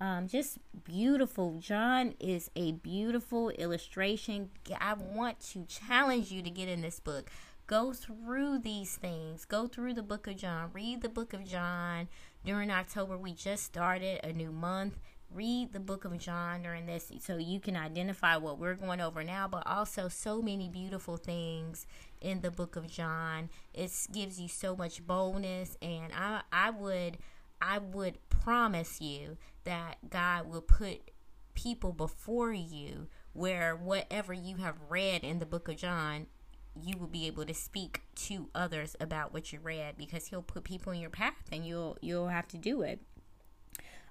Um, 0.00 0.28
just 0.28 0.58
beautiful. 0.84 1.58
John 1.58 2.14
is 2.20 2.50
a 2.54 2.72
beautiful 2.72 3.50
illustration. 3.50 4.50
I 4.80 4.94
want 4.94 5.40
to 5.52 5.64
challenge 5.64 6.30
you 6.30 6.42
to 6.42 6.50
get 6.50 6.68
in 6.68 6.82
this 6.82 7.00
book. 7.00 7.30
Go 7.66 7.92
through 7.92 8.60
these 8.60 8.96
things. 8.96 9.44
Go 9.44 9.66
through 9.66 9.94
the 9.94 10.02
book 10.02 10.26
of 10.26 10.36
John. 10.36 10.70
Read 10.72 11.02
the 11.02 11.08
book 11.08 11.32
of 11.32 11.44
John. 11.44 12.08
During 12.44 12.70
October, 12.70 13.18
we 13.18 13.32
just 13.32 13.64
started 13.64 14.20
a 14.22 14.32
new 14.32 14.52
month 14.52 14.98
read 15.30 15.72
the 15.72 15.80
book 15.80 16.04
of 16.04 16.18
John 16.18 16.62
during 16.62 16.86
this 16.86 17.12
so 17.20 17.36
you 17.36 17.60
can 17.60 17.76
identify 17.76 18.36
what 18.36 18.58
we're 18.58 18.74
going 18.74 19.00
over 19.00 19.22
now, 19.22 19.46
but 19.46 19.66
also 19.66 20.08
so 20.08 20.40
many 20.40 20.68
beautiful 20.68 21.16
things 21.16 21.86
in 22.20 22.40
the 22.40 22.50
book 22.50 22.76
of 22.76 22.88
John. 22.88 23.50
It 23.74 23.92
gives 24.12 24.40
you 24.40 24.48
so 24.48 24.74
much 24.74 25.06
boldness 25.06 25.76
and 25.82 26.12
I 26.14 26.42
I 26.52 26.70
would 26.70 27.18
I 27.60 27.78
would 27.78 28.18
promise 28.30 29.00
you 29.00 29.36
that 29.68 30.08
God 30.08 30.48
will 30.48 30.62
put 30.62 31.10
people 31.52 31.92
before 31.92 32.54
you 32.54 33.06
where 33.34 33.76
whatever 33.76 34.32
you 34.32 34.56
have 34.56 34.76
read 34.88 35.22
in 35.22 35.40
the 35.40 35.46
book 35.46 35.68
of 35.68 35.76
John 35.76 36.26
you 36.74 36.96
will 36.96 37.06
be 37.06 37.26
able 37.26 37.44
to 37.44 37.52
speak 37.52 38.00
to 38.14 38.48
others 38.54 38.96
about 38.98 39.34
what 39.34 39.52
you 39.52 39.58
read 39.60 39.98
because 39.98 40.28
he'll 40.28 40.40
put 40.40 40.64
people 40.64 40.90
in 40.92 41.00
your 41.00 41.10
path 41.10 41.34
and 41.52 41.66
you'll 41.66 41.98
you'll 42.00 42.28
have 42.28 42.48
to 42.48 42.56
do 42.56 42.80
it 42.80 43.02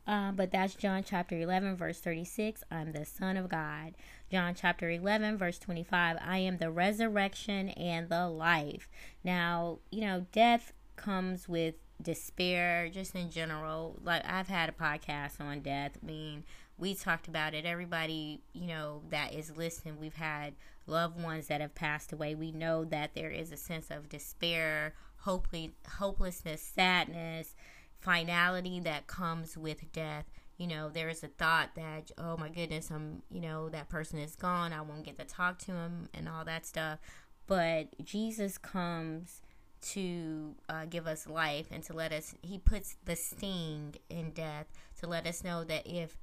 um, 0.06 0.36
but 0.36 0.52
that's 0.52 0.74
John 0.74 1.04
chapter 1.04 1.38
11, 1.38 1.76
verse 1.76 2.00
36. 2.00 2.63
I'm 2.72 2.93
the 2.93 3.04
Son 3.04 3.36
of 3.36 3.50
God. 3.50 3.93
John 4.32 4.56
chapter 4.56 4.89
11, 4.89 5.38
verse 5.38 5.60
25. 5.60 6.15
I 6.26 6.38
am 6.38 6.60
the 6.60 6.72
resurrection 6.72 7.67
and 7.72 8.08
the 8.08 8.30
life. 8.30 8.88
Now, 9.22 9.80
you 9.91 10.00
know, 10.00 10.26
death 10.32 10.72
comes 10.96 11.50
with 11.50 11.76
despair, 12.01 12.89
just 12.89 13.15
in 13.15 13.29
general. 13.29 13.97
Like, 14.03 14.23
I've 14.25 14.47
had 14.47 14.69
a 14.69 14.71
podcast 14.71 15.41
on 15.41 15.62
death. 15.62 15.97
I 16.01 16.05
mean, 16.05 16.43
we 16.77 16.93
talked 16.93 17.27
about 17.27 17.53
it. 17.53 17.65
Everybody, 17.65 18.41
you 18.53 18.67
know, 18.67 19.01
that 19.10 19.33
is 19.33 19.57
listening, 19.57 19.99
we've 19.99 20.15
had 20.15 20.53
loved 20.86 21.21
ones 21.21 21.47
that 21.47 21.62
have 21.62 21.75
passed 21.75 22.13
away. 22.13 22.36
We 22.36 22.51
know 22.51 22.86
that 22.86 23.15
there 23.15 23.31
is 23.31 23.51
a 23.51 23.57
sense 23.57 23.89
of 23.89 24.10
despair, 24.10 24.93
hopelessness, 25.19 26.62
sadness 26.62 27.55
finality 27.99 28.79
that 28.81 29.07
comes 29.07 29.57
with 29.57 29.91
death. 29.91 30.25
You 30.57 30.67
know, 30.67 30.89
there 30.89 31.10
is 31.10 31.23
a 31.23 31.27
thought 31.27 31.75
that, 31.75 32.12
oh 32.17 32.38
my 32.38 32.49
goodness, 32.49 32.89
I'm, 32.89 33.21
you 33.29 33.41
know, 33.41 33.69
that 33.69 33.89
person 33.89 34.19
is 34.19 34.36
gone. 34.36 34.73
I 34.73 34.81
won't 34.81 35.03
get 35.03 35.17
to 35.19 35.25
talk 35.25 35.60
to 35.60 35.71
him 35.71 36.10
and 36.13 36.29
all 36.29 36.45
that 36.45 36.65
stuff. 36.65 36.99
But 37.47 38.03
Jesus 38.03 38.57
comes 38.57 39.41
to 39.81 40.55
uh, 40.69 40.85
give 40.85 41.07
us 41.07 41.27
life 41.27 41.67
and 41.71 41.83
to 41.83 41.93
let 41.93 42.11
us, 42.11 42.35
he 42.41 42.57
puts 42.57 42.97
the 43.05 43.15
sting 43.15 43.95
in 44.09 44.31
death 44.31 44.67
to 44.99 45.07
let 45.07 45.27
us 45.27 45.43
know 45.43 45.63
that 45.63 45.85
if 45.85 46.17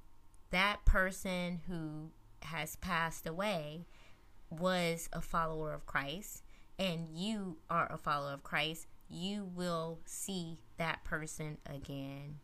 that 0.50 0.84
person 0.84 1.60
who 1.68 2.10
has 2.42 2.76
passed 2.76 3.26
away 3.26 3.86
was 4.50 5.08
a 5.12 5.20
follower 5.20 5.72
of 5.72 5.86
Christ 5.86 6.42
and 6.78 7.08
you 7.12 7.58
are 7.70 7.90
a 7.90 7.96
follower 7.98 8.32
of 8.32 8.42
Christ, 8.42 8.86
you 9.08 9.44
will 9.54 10.00
see 10.04 10.58
that 10.76 11.04
person 11.04 11.58
again 11.66 12.40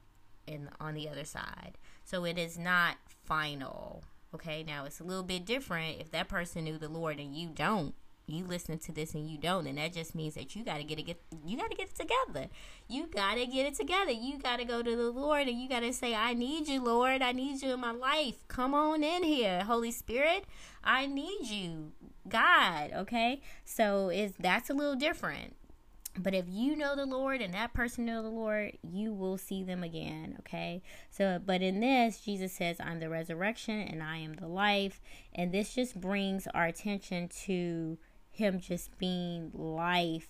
in 0.47 0.69
on 0.81 0.95
the 0.95 1.09
other 1.09 1.25
side. 1.25 1.79
So 2.05 2.25
it 2.25 2.39
is 2.39 2.59
not 2.59 2.97
final. 3.25 4.05
Okay, 4.35 4.63
now 4.63 4.85
it's 4.85 5.01
a 5.01 5.05
little 5.05 5.23
bit 5.23 5.45
different 5.45 6.01
if 6.01 6.11
that 6.13 6.29
person 6.29 6.65
knew 6.65 6.79
the 6.79 6.89
Lord 6.89 7.19
and 7.19 7.35
you 7.35 7.49
don't. 7.49 7.95
You 8.31 8.45
listen 8.45 8.79
to 8.79 8.93
this 8.93 9.15
and 9.15 9.29
you 9.29 9.39
don't, 9.39 9.67
and 9.67 9.79
that 9.79 9.93
just 9.93 10.15
means 10.15 10.35
that 10.35 10.55
you 10.55 10.65
gotta 10.65 10.85
get 10.85 10.99
it 10.99 11.03
get 11.03 11.21
you 11.45 11.57
gotta 11.57 11.75
get 11.75 11.89
it 11.89 11.95
together. 11.95 12.49
You 12.89 13.07
gotta 13.07 13.47
get 13.47 13.67
it 13.67 13.75
together. 13.75 14.13
You 14.13 14.39
gotta 14.39 14.65
go 14.65 14.83
to 14.83 14.97
the 14.97 15.11
Lord 15.11 15.49
and 15.49 15.61
you 15.61 15.69
gotta 15.69 15.93
say, 15.93 16.15
I 16.15 16.35
need 16.35 16.69
you, 16.69 16.83
Lord. 16.83 17.23
I 17.23 17.33
need 17.33 17.63
you 17.63 17.75
in 17.75 17.81
my 17.81 17.93
life. 17.93 18.37
Come 18.49 18.75
on 18.75 19.03
in 19.03 19.25
here, 19.25 19.65
Holy 19.65 19.91
Spirit. 19.91 20.45
I 20.83 21.07
need 21.07 21.49
you. 21.49 21.93
God, 22.29 22.93
okay? 22.95 23.41
So 23.65 24.09
is 24.09 24.35
that's 24.39 24.71
a 24.71 24.75
little 24.75 24.97
different. 24.97 25.57
But 26.19 26.35
if 26.35 26.47
you 26.49 26.75
know 26.77 26.97
the 26.97 27.07
Lord 27.07 27.41
and 27.41 27.55
that 27.55 27.73
person 27.73 28.05
know 28.05 28.23
the 28.23 28.29
Lord, 28.29 28.77
you 28.83 29.13
will 29.13 29.39
see 29.39 29.63
them 29.63 29.85
again, 29.85 30.37
okay? 30.41 30.83
So 31.11 31.41
but 31.45 31.63
in 31.63 31.81
this 31.81 32.21
Jesus 32.21 32.53
says 32.53 32.77
I'm 32.81 33.01
the 33.01 33.09
resurrection 33.09 33.81
and 33.81 34.03
I 34.03 34.19
am 34.19 34.35
the 34.35 34.49
life, 34.49 35.01
and 35.35 35.53
this 35.53 35.75
just 35.75 36.01
brings 36.01 36.47
our 36.49 36.67
attention 36.67 37.29
to 37.45 37.99
him 38.31 38.61
just 38.61 38.97
being 38.99 39.51
life, 39.55 40.29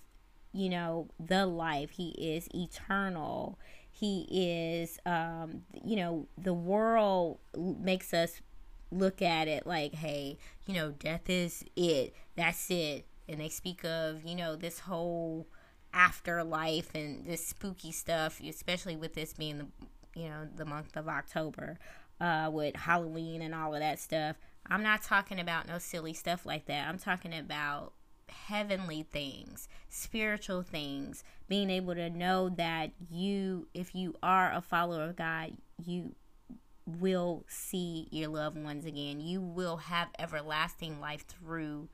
you 0.52 0.68
know, 0.68 1.08
the 1.18 1.46
life. 1.46 1.90
He 1.90 2.10
is 2.10 2.48
eternal. 2.54 3.58
He 3.90 4.26
is 4.30 4.98
um 5.06 5.62
you 5.84 5.96
know, 5.96 6.28
the 6.36 6.54
world 6.54 7.38
makes 7.56 8.12
us 8.14 8.40
look 8.90 9.22
at 9.22 9.48
it 9.48 9.66
like, 9.66 9.94
hey, 9.94 10.38
you 10.66 10.74
know, 10.74 10.90
death 10.90 11.28
is 11.28 11.64
it. 11.76 12.14
That's 12.36 12.70
it. 12.70 13.06
And 13.28 13.40
they 13.40 13.48
speak 13.48 13.84
of, 13.84 14.24
you 14.24 14.34
know, 14.34 14.56
this 14.56 14.80
whole 14.80 15.46
afterlife 15.92 16.94
and 16.94 17.24
this 17.24 17.46
spooky 17.46 17.92
stuff, 17.92 18.40
especially 18.40 18.96
with 18.96 19.14
this 19.14 19.32
being 19.32 19.58
the 19.58 19.66
you 20.14 20.28
know 20.28 20.48
the 20.56 20.64
month 20.64 20.96
of 20.96 21.08
October, 21.08 21.78
uh, 22.20 22.50
with 22.52 22.76
Halloween 22.76 23.42
and 23.42 23.54
all 23.54 23.74
of 23.74 23.80
that 23.80 23.98
stuff. 23.98 24.36
I'm 24.66 24.82
not 24.82 25.02
talking 25.02 25.40
about 25.40 25.68
no 25.68 25.78
silly 25.78 26.12
stuff 26.12 26.46
like 26.46 26.66
that. 26.66 26.88
I'm 26.88 26.98
talking 26.98 27.34
about 27.34 27.92
heavenly 28.28 29.02
things, 29.02 29.68
spiritual 29.88 30.62
things, 30.62 31.24
being 31.48 31.70
able 31.70 31.94
to 31.94 32.10
know 32.10 32.48
that 32.50 32.92
you, 33.10 33.66
if 33.74 33.94
you 33.94 34.14
are 34.22 34.52
a 34.52 34.60
follower 34.60 35.04
of 35.04 35.16
God, 35.16 35.56
you 35.84 36.14
will 36.86 37.44
see 37.48 38.08
your 38.10 38.28
loved 38.28 38.62
ones 38.62 38.84
again. 38.84 39.20
You 39.20 39.40
will 39.40 39.76
have 39.78 40.08
everlasting 40.18 41.00
life 41.00 41.24
through 41.26 41.88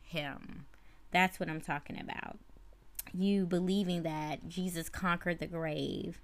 Him. 0.00 0.66
That's 1.10 1.38
what 1.38 1.48
I'm 1.48 1.60
talking 1.60 2.00
about 2.00 2.38
you 3.14 3.46
believing 3.46 4.02
that 4.02 4.48
Jesus 4.48 4.88
conquered 4.88 5.38
the 5.38 5.46
grave. 5.46 6.20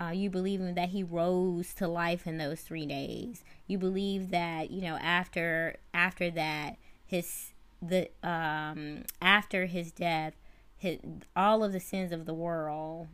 Uh, 0.00 0.10
you 0.10 0.30
believe 0.30 0.74
that 0.74 0.88
he 0.90 1.02
rose 1.02 1.74
to 1.74 1.86
life 1.86 2.26
in 2.26 2.38
those 2.38 2.62
three 2.62 2.86
days. 2.86 3.44
You 3.66 3.78
believe 3.78 4.30
that 4.30 4.70
you 4.70 4.82
know 4.82 4.96
after 4.96 5.76
after 5.92 6.30
that 6.30 6.76
his 7.04 7.52
the 7.80 8.08
um 8.22 9.04
after 9.20 9.66
his 9.66 9.92
death, 9.92 10.34
his, 10.76 10.98
all 11.36 11.62
of 11.62 11.72
the 11.72 11.80
sins 11.80 12.12
of 12.12 12.26
the 12.26 12.34
world 12.34 13.08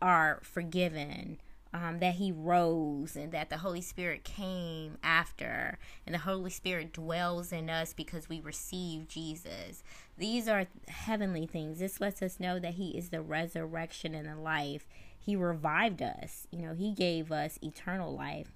are 0.00 0.40
forgiven 0.42 1.38
um, 1.74 1.98
that 1.98 2.14
he 2.14 2.30
rose 2.30 3.16
and 3.16 3.32
that 3.32 3.50
the 3.50 3.58
Holy 3.58 3.80
Spirit 3.80 4.22
came 4.22 4.96
after, 5.02 5.76
and 6.06 6.14
the 6.14 6.20
Holy 6.20 6.50
Spirit 6.50 6.92
dwells 6.92 7.50
in 7.52 7.68
us 7.68 7.92
because 7.92 8.28
we 8.28 8.40
receive 8.40 9.08
Jesus. 9.08 9.82
These 10.16 10.46
are 10.46 10.66
heavenly 10.86 11.46
things. 11.46 11.80
This 11.80 12.00
lets 12.00 12.22
us 12.22 12.38
know 12.38 12.60
that 12.60 12.74
he 12.74 12.90
is 12.90 13.08
the 13.08 13.20
resurrection 13.20 14.14
and 14.14 14.28
the 14.28 14.36
life. 14.36 14.86
He 15.24 15.36
revived 15.36 16.02
us. 16.02 16.46
You 16.50 16.62
know, 16.62 16.74
he 16.74 16.92
gave 16.92 17.32
us 17.32 17.58
eternal 17.62 18.14
life. 18.14 18.48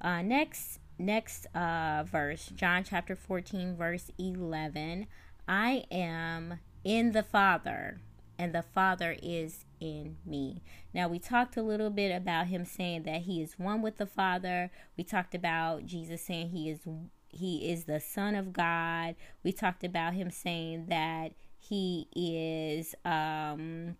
Uh, 0.00 0.22
next, 0.22 0.78
next 0.98 1.46
uh, 1.54 2.04
verse, 2.06 2.46
John 2.54 2.84
chapter 2.84 3.16
14, 3.16 3.76
verse 3.76 4.10
11. 4.18 5.06
I 5.48 5.84
am 5.90 6.60
in 6.84 7.12
the 7.12 7.22
Father, 7.22 8.00
and 8.38 8.54
the 8.54 8.62
Father 8.62 9.16
is 9.20 9.64
in 9.80 10.16
me. 10.24 10.62
Now, 10.94 11.08
we 11.08 11.18
talked 11.18 11.56
a 11.56 11.62
little 11.62 11.90
bit 11.90 12.14
about 12.14 12.46
him 12.46 12.64
saying 12.64 13.02
that 13.02 13.22
he 13.22 13.42
is 13.42 13.58
one 13.58 13.82
with 13.82 13.96
the 13.96 14.06
Father. 14.06 14.70
We 14.96 15.02
talked 15.02 15.34
about 15.34 15.86
Jesus 15.86 16.22
saying 16.22 16.50
he 16.50 16.70
is 16.70 16.80
he 17.28 17.70
is 17.70 17.84
the 17.84 17.98
son 17.98 18.34
of 18.34 18.52
God. 18.52 19.16
We 19.42 19.52
talked 19.52 19.82
about 19.84 20.14
him 20.14 20.30
saying 20.30 20.86
that 20.88 21.32
he 21.58 22.08
is 22.14 22.94
um 23.04 23.96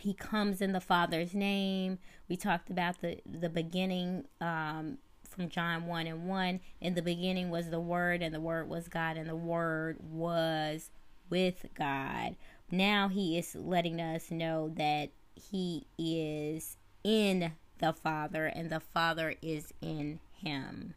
he 0.00 0.14
comes 0.14 0.60
in 0.60 0.72
the 0.72 0.80
Father's 0.80 1.34
name. 1.34 1.98
We 2.28 2.36
talked 2.36 2.70
about 2.70 3.00
the 3.00 3.18
the 3.26 3.48
beginning 3.48 4.24
um 4.40 4.98
from 5.28 5.48
John 5.48 5.86
1 5.86 6.06
and 6.06 6.28
1. 6.28 6.60
In 6.82 6.94
the 6.94 7.00
beginning 7.00 7.48
was 7.50 7.70
the 7.70 7.80
Word, 7.80 8.20
and 8.22 8.34
the 8.34 8.40
Word 8.40 8.68
was 8.68 8.88
God, 8.88 9.16
and 9.16 9.28
the 9.28 9.36
Word 9.36 9.96
was 10.02 10.90
with 11.30 11.66
God. 11.74 12.36
Now 12.70 13.08
he 13.08 13.38
is 13.38 13.54
letting 13.54 14.00
us 14.00 14.30
know 14.30 14.70
that 14.76 15.10
he 15.34 15.86
is 15.98 16.76
in 17.02 17.52
the 17.78 17.92
Father 17.92 18.46
and 18.46 18.70
the 18.70 18.80
Father 18.80 19.34
is 19.42 19.74
in 19.80 20.20
him. 20.32 20.94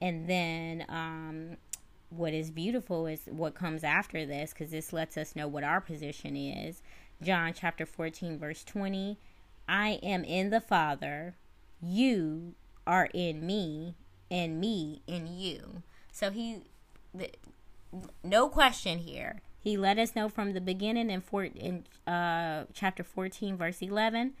And 0.00 0.28
then 0.28 0.84
um, 0.88 1.56
what 2.08 2.32
is 2.32 2.50
beautiful 2.50 3.06
is 3.06 3.28
what 3.30 3.54
comes 3.54 3.84
after 3.84 4.24
this 4.24 4.52
because 4.52 4.70
this 4.70 4.92
lets 4.92 5.16
us 5.16 5.36
know 5.36 5.46
what 5.46 5.62
our 5.62 5.80
position 5.80 6.36
is. 6.36 6.82
John 7.22 7.52
chapter 7.54 7.86
14, 7.86 8.38
verse 8.38 8.64
20 8.64 9.18
I 9.68 10.00
am 10.02 10.24
in 10.24 10.50
the 10.50 10.60
Father, 10.60 11.36
you 11.80 12.54
are 12.86 13.08
in 13.14 13.46
me, 13.46 13.94
and 14.30 14.60
me 14.60 15.02
in 15.06 15.26
you. 15.26 15.82
So 16.10 16.30
he, 16.30 16.62
no 18.24 18.48
question 18.48 18.98
here. 18.98 19.42
He 19.60 19.76
let 19.76 19.98
us 19.98 20.16
know 20.16 20.28
from 20.28 20.54
the 20.54 20.60
beginning 20.60 21.10
in, 21.10 21.20
four, 21.20 21.44
in 21.44 21.84
uh, 22.06 22.64
chapter 22.72 23.04
14, 23.04 23.56
verse 23.56 23.82
11. 23.82 24.32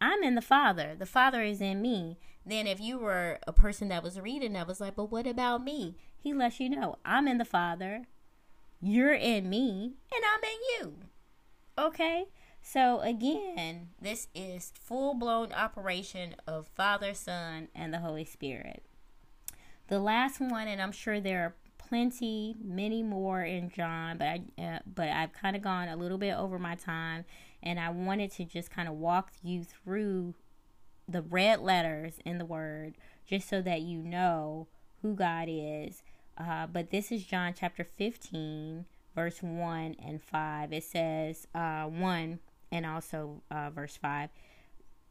I'm 0.00 0.22
in 0.22 0.34
the 0.34 0.42
Father. 0.42 0.94
The 0.98 1.06
Father 1.06 1.42
is 1.42 1.60
in 1.60 1.80
me. 1.80 2.18
Then, 2.44 2.66
if 2.66 2.80
you 2.80 2.98
were 2.98 3.38
a 3.46 3.52
person 3.52 3.88
that 3.88 4.02
was 4.02 4.20
reading 4.20 4.52
that 4.52 4.68
was 4.68 4.80
like, 4.80 4.94
but 4.94 5.10
what 5.10 5.26
about 5.26 5.64
me? 5.64 5.94
He 6.18 6.34
lets 6.34 6.60
you 6.60 6.68
know, 6.68 6.96
I'm 7.04 7.26
in 7.26 7.38
the 7.38 7.44
Father. 7.44 8.04
You're 8.80 9.14
in 9.14 9.48
me, 9.48 9.94
and 10.14 10.24
I'm 10.24 10.44
in 10.44 10.58
you. 10.86 11.05
Okay? 11.78 12.26
So, 12.62 13.00
again, 13.00 13.90
this 14.00 14.28
is 14.34 14.72
full 14.74 15.14
blown 15.14 15.52
operation 15.52 16.34
of 16.46 16.66
Father, 16.68 17.14
Son, 17.14 17.68
and 17.74 17.94
the 17.94 18.00
Holy 18.00 18.24
Spirit. 18.24 18.82
The 19.88 20.00
last 20.00 20.40
one, 20.40 20.66
and 20.66 20.82
I'm 20.82 20.90
sure 20.90 21.20
there 21.20 21.44
are 21.44 21.54
plenty, 21.78 22.56
many 22.60 23.02
more 23.02 23.42
in 23.42 23.70
John, 23.70 24.18
but 24.18 24.26
I 24.26 24.42
uh, 24.60 24.78
but 24.84 25.08
I've 25.08 25.32
kind 25.32 25.54
of 25.54 25.62
gone 25.62 25.88
a 25.88 25.96
little 25.96 26.18
bit 26.18 26.34
over 26.34 26.58
my 26.58 26.74
time, 26.74 27.24
and 27.62 27.78
I 27.78 27.90
wanted 27.90 28.32
to 28.32 28.44
just 28.44 28.70
kind 28.70 28.88
of 28.88 28.94
walk 28.94 29.30
you 29.42 29.62
through 29.62 30.34
the 31.08 31.22
red 31.22 31.60
letters 31.60 32.18
in 32.24 32.38
the 32.38 32.44
Word, 32.44 32.96
just 33.26 33.48
so 33.48 33.62
that 33.62 33.82
you 33.82 33.98
know 33.98 34.66
who 35.02 35.14
God 35.14 35.48
is. 35.48 36.02
Uh, 36.36 36.66
but 36.66 36.90
this 36.90 37.12
is 37.12 37.24
John 37.24 37.54
chapter 37.56 37.84
15, 37.84 38.84
verse 39.16 39.42
1 39.42 39.96
and 40.04 40.22
5. 40.22 40.72
It 40.72 40.84
says, 40.84 41.48
uh, 41.54 41.84
1 41.84 42.38
and 42.70 42.86
also 42.86 43.42
uh, 43.50 43.70
verse 43.70 43.96
5. 43.96 44.30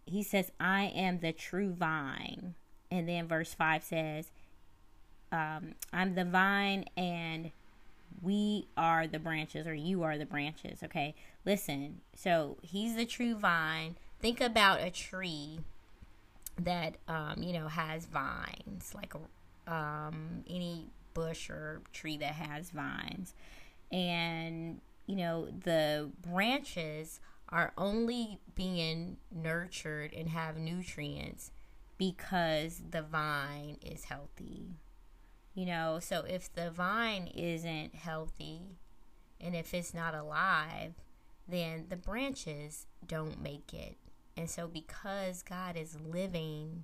He 0.05 0.23
says, 0.23 0.51
I 0.59 0.85
am 0.95 1.19
the 1.19 1.33
true 1.33 1.73
vine. 1.73 2.53
And 2.89 3.09
then 3.09 3.27
verse 3.27 3.53
5 3.53 3.83
says, 3.83 4.31
um, 5.31 5.73
I'm 5.91 6.15
the 6.15 6.23
vine 6.23 6.85
and 6.95 7.51
we 8.21 8.67
are 8.77 9.07
the 9.07 9.19
branches 9.19 9.67
or 9.67 9.73
you 9.73 10.03
are 10.03 10.17
the 10.17 10.25
branches 10.25 10.81
okay 10.83 11.13
listen 11.45 11.99
so 12.15 12.55
he's 12.61 12.95
the 12.95 13.05
true 13.05 13.35
vine 13.35 13.97
think 14.21 14.39
about 14.39 14.79
a 14.81 14.89
tree 14.89 15.59
that 16.57 16.95
um, 17.09 17.43
you 17.43 17.51
know 17.51 17.67
has 17.67 18.05
vines 18.05 18.93
like 18.95 19.13
um, 19.67 20.43
any 20.49 20.85
bush 21.13 21.49
or 21.49 21.81
tree 21.91 22.17
that 22.17 22.33
has 22.33 22.69
vines 22.69 23.33
and 23.91 24.81
you 25.05 25.15
know 25.15 25.47
the 25.63 26.11
branches 26.21 27.19
are 27.49 27.73
only 27.77 28.39
being 28.55 29.17
nurtured 29.31 30.13
and 30.13 30.29
have 30.29 30.57
nutrients 30.57 31.51
because 31.97 32.81
the 32.91 33.01
vine 33.01 33.77
is 33.81 34.05
healthy 34.05 34.75
you 35.55 35.65
know, 35.65 35.99
so 36.01 36.25
if 36.27 36.53
the 36.53 36.69
vine 36.69 37.27
isn't 37.33 37.95
healthy 37.95 38.75
and 39.39 39.55
if 39.55 39.73
it's 39.73 39.93
not 39.93 40.13
alive, 40.13 40.95
then 41.47 41.85
the 41.87 41.95
branches 41.95 42.87
don't 43.07 43.41
make 43.41 43.73
it. 43.73 43.95
And 44.35 44.49
so, 44.49 44.67
because 44.67 45.41
God 45.43 45.77
is 45.77 45.97
living, 46.05 46.83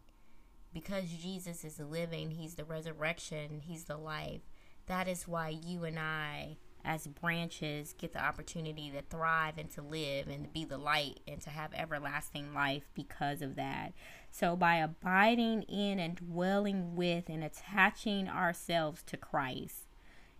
because 0.74 1.10
Jesus 1.10 1.66
is 1.66 1.80
living, 1.80 2.32
He's 2.32 2.56
the 2.56 2.64
resurrection, 2.64 3.62
He's 3.66 3.84
the 3.84 3.98
life, 3.98 4.42
that 4.86 5.10
is 5.10 5.28
why 5.28 5.50
you 5.50 5.84
and 5.84 6.00
I 6.00 6.56
as 6.84 7.08
branches 7.08 7.94
get 7.98 8.14
the 8.14 8.24
opportunity 8.24 8.92
to 8.92 9.02
thrive 9.02 9.58
and 9.58 9.70
to 9.72 9.82
live 9.82 10.28
and 10.28 10.44
to 10.46 10.50
be 10.50 10.66
the 10.66 10.78
light 10.78 11.20
and 11.28 11.42
to 11.42 11.50
have 11.50 11.74
everlasting 11.74 12.54
life 12.54 12.90
because 12.94 13.42
of 13.42 13.56
that. 13.56 13.94
So, 14.32 14.56
by 14.56 14.76
abiding 14.76 15.64
in 15.64 16.00
and 16.00 16.16
dwelling 16.16 16.96
with 16.96 17.30
and 17.30 17.44
attaching 17.44 18.28
ourselves 18.28 19.04
to 19.04 19.18
Christ, 19.18 19.88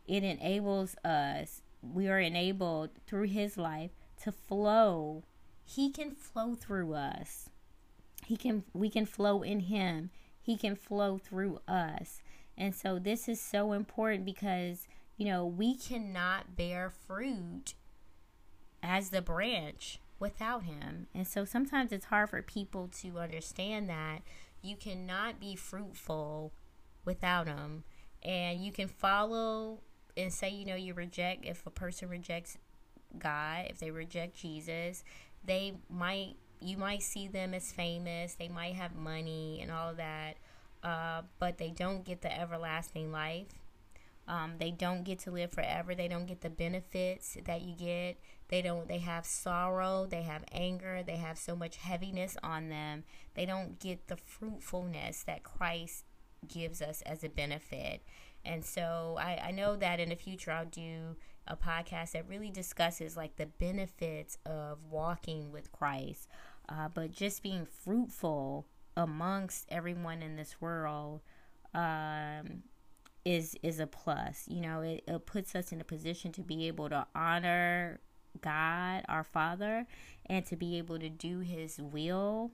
it 0.08 0.24
enables 0.24 0.96
us, 1.04 1.62
we 1.82 2.08
are 2.08 2.20
enabled 2.20 2.92
through 3.06 3.28
His 3.28 3.58
life 3.58 3.92
to 4.24 4.32
flow. 4.32 5.24
He 5.64 5.90
can 5.90 6.12
flow 6.12 6.56
through 6.56 6.94
us. 6.94 7.50
He 8.26 8.38
can 8.38 8.64
we 8.74 8.90
can 8.90 9.06
flow 9.06 9.42
in 9.42 9.62
him. 9.62 10.10
He 10.42 10.58
can 10.58 10.76
flow 10.76 11.18
through 11.18 11.60
us. 11.68 12.22
And 12.58 12.76
so 12.76 13.00
this 13.00 13.28
is 13.28 13.40
so 13.40 13.74
important 13.74 14.26
because 14.26 14.88
you 15.22 15.28
know, 15.28 15.46
we 15.46 15.76
cannot 15.76 16.56
bear 16.56 16.90
fruit 16.90 17.76
as 18.82 19.12
the 19.12 19.22
branch 19.22 20.00
without 20.20 20.64
him. 20.64 21.06
And 21.14 21.28
so 21.28 21.46
sometimes 21.46 21.92
it's 21.92 22.06
hard 22.06 22.32
for 22.32 22.42
people 22.42 22.90
to 23.02 23.20
understand 23.20 23.88
that 23.88 24.22
you 24.64 24.76
cannot 24.76 25.40
be 25.40 25.56
fruitful 25.56 26.54
without 27.06 27.46
him. 27.46 27.84
And 28.24 28.66
you 28.66 28.72
can 28.72 28.88
follow 28.88 29.82
and 30.18 30.34
say, 30.34 30.50
you 30.50 30.66
know, 30.66 30.74
you 30.74 30.96
reject, 30.96 31.46
if 31.46 31.68
a 31.68 31.70
person 31.70 32.10
rejects 32.10 32.58
God, 33.20 33.68
if 33.70 33.78
they 33.78 33.92
reject 33.92 34.36
Jesus, 34.36 35.04
they 35.46 35.74
might, 35.88 36.34
you 36.60 36.78
might 36.78 37.04
see 37.04 37.28
them 37.28 37.54
as 37.54 37.72
famous, 37.72 38.34
they 38.34 38.50
might 38.50 38.74
have 38.74 38.96
money 38.96 39.60
and 39.62 39.72
all 39.72 39.92
of 39.92 39.98
that, 39.98 40.38
uh, 40.84 41.22
but 41.38 41.60
they 41.60 41.70
don't 41.70 42.04
get 42.06 42.24
the 42.24 42.36
everlasting 42.36 43.12
life 43.12 43.61
um, 44.32 44.54
they 44.60 44.72
don't 44.72 45.04
get 45.04 45.20
to 45.20 45.32
live 45.32 45.52
forever. 45.52 45.94
They 45.94 46.08
don't 46.08 46.26
get 46.26 46.40
the 46.40 46.50
benefits 46.50 47.36
that 47.44 47.64
you 47.64 47.76
get. 47.76 48.18
They 48.48 48.62
don't. 48.62 48.88
They 48.88 49.00
have 49.00 49.26
sorrow. 49.26 50.08
They 50.10 50.22
have 50.22 50.46
anger. 50.54 51.04
They 51.06 51.18
have 51.18 51.38
so 51.38 51.54
much 51.54 51.76
heaviness 51.76 52.38
on 52.42 52.70
them. 52.70 53.04
They 53.34 53.46
don't 53.46 53.78
get 53.78 54.08
the 54.08 54.16
fruitfulness 54.16 55.24
that 55.24 55.44
Christ 55.44 56.06
gives 56.48 56.82
us 56.82 57.02
as 57.02 57.26
a 57.26 57.30
benefit. 57.30 58.04
And 58.46 58.64
so 58.64 59.18
I, 59.20 59.48
I 59.48 59.52
know 59.52 59.76
that 59.76 60.00
in 60.00 60.08
the 60.08 60.16
future 60.16 60.52
I'll 60.52 60.66
do 60.66 61.18
a 61.46 61.58
podcast 61.58 62.12
that 62.12 62.30
really 62.30 62.52
discusses 62.52 63.18
like 63.18 63.36
the 63.36 63.48
benefits 63.48 64.38
of 64.46 64.78
walking 64.90 65.52
with 65.52 65.74
Christ, 65.74 66.30
uh, 66.70 66.88
but 66.88 67.12
just 67.12 67.44
being 67.44 67.66
fruitful 67.66 68.66
amongst 68.96 69.66
everyone 69.68 70.22
in 70.22 70.38
this 70.38 70.62
world. 70.62 71.20
Um, 71.74 72.64
is 73.26 73.56
is 73.64 73.80
a 73.80 73.88
plus. 73.88 74.46
You 74.48 74.62
know, 74.62 74.82
it, 74.82 75.04
it 75.08 75.26
puts 75.26 75.56
us 75.56 75.72
in 75.72 75.82
a 75.82 75.86
position 75.86 76.32
to 76.34 76.42
be 76.42 76.68
able 76.68 76.90
to 76.90 77.06
honor 77.16 78.00
God, 78.42 79.04
our 79.08 79.24
Father, 79.24 79.86
and 80.26 80.46
to 80.46 80.56
be 80.56 80.78
able 80.78 81.00
to 81.00 81.10
do 81.10 81.40
His 81.40 81.80
will 81.80 82.52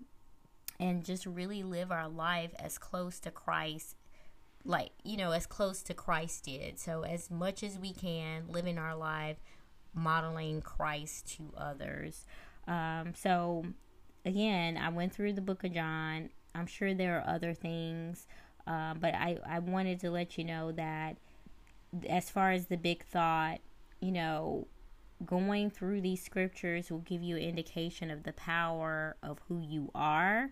and 0.79 1.03
just 1.03 1.25
really 1.25 1.63
live 1.63 1.91
our 1.91 2.07
life 2.07 2.51
as 2.59 2.77
close 2.77 3.19
to 3.19 3.31
Christ 3.31 3.95
like 4.63 4.91
you 5.03 5.17
know 5.17 5.31
as 5.31 5.45
close 5.45 5.81
to 5.83 5.93
Christ 5.93 6.45
did. 6.45 6.79
So 6.79 7.03
as 7.03 7.31
much 7.31 7.63
as 7.63 7.79
we 7.79 7.93
can 7.93 8.47
living 8.49 8.77
our 8.77 8.95
life 8.95 9.37
modeling 9.93 10.61
Christ 10.61 11.35
to 11.37 11.53
others. 11.57 12.25
Um, 12.67 13.13
so 13.15 13.65
again 14.25 14.77
I 14.77 14.89
went 14.89 15.13
through 15.13 15.33
the 15.33 15.41
book 15.41 15.63
of 15.63 15.73
John. 15.73 16.29
I'm 16.53 16.67
sure 16.67 16.93
there 16.93 17.19
are 17.19 17.35
other 17.35 17.53
things 17.53 18.27
uh, 18.67 18.93
but 18.99 19.15
I, 19.15 19.37
I 19.47 19.59
wanted 19.59 19.99
to 20.01 20.11
let 20.11 20.37
you 20.37 20.43
know 20.43 20.71
that 20.73 21.17
as 22.07 22.29
far 22.29 22.51
as 22.51 22.67
the 22.67 22.77
big 22.77 23.03
thought 23.03 23.59
you 24.01 24.11
know 24.11 24.67
going 25.25 25.71
through 25.71 26.01
these 26.01 26.21
scriptures 26.21 26.91
will 26.91 26.99
give 26.99 27.23
you 27.23 27.37
an 27.37 27.43
indication 27.43 28.11
of 28.11 28.23
the 28.23 28.33
power 28.33 29.15
of 29.23 29.39
who 29.47 29.59
you 29.59 29.89
are 29.95 30.51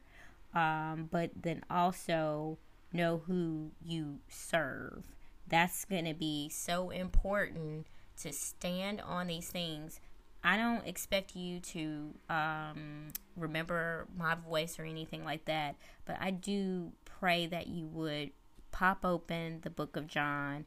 um, 0.56 1.10
but 1.12 1.32
then 1.40 1.62
also 1.70 2.58
know 2.94 3.22
who 3.28 3.72
you 3.84 4.20
serve. 4.30 5.04
That's 5.48 5.86
going 5.86 6.06
to 6.06 6.14
be 6.14 6.50
so 6.50 6.90
important 6.90 7.86
to 8.22 8.32
stand 8.32 9.02
on 9.02 9.28
these 9.28 9.50
things. 9.50 10.00
I 10.44 10.58
don't 10.58 10.88
expect 10.88 11.36
you 11.36 11.60
to 11.60 12.14
um, 12.30 13.08
remember 13.36 14.08
my 14.18 14.36
voice 14.36 14.80
or 14.80 14.84
anything 14.86 15.24
like 15.26 15.46
that, 15.46 15.76
but 16.06 16.18
I 16.20 16.32
do 16.32 16.92
pray 17.20 17.46
that 17.48 17.68
you 17.68 17.88
would 17.88 18.32
pop 18.72 19.06
open 19.06 19.60
the 19.62 19.70
book 19.70 19.96
of 19.96 20.08
John 20.08 20.66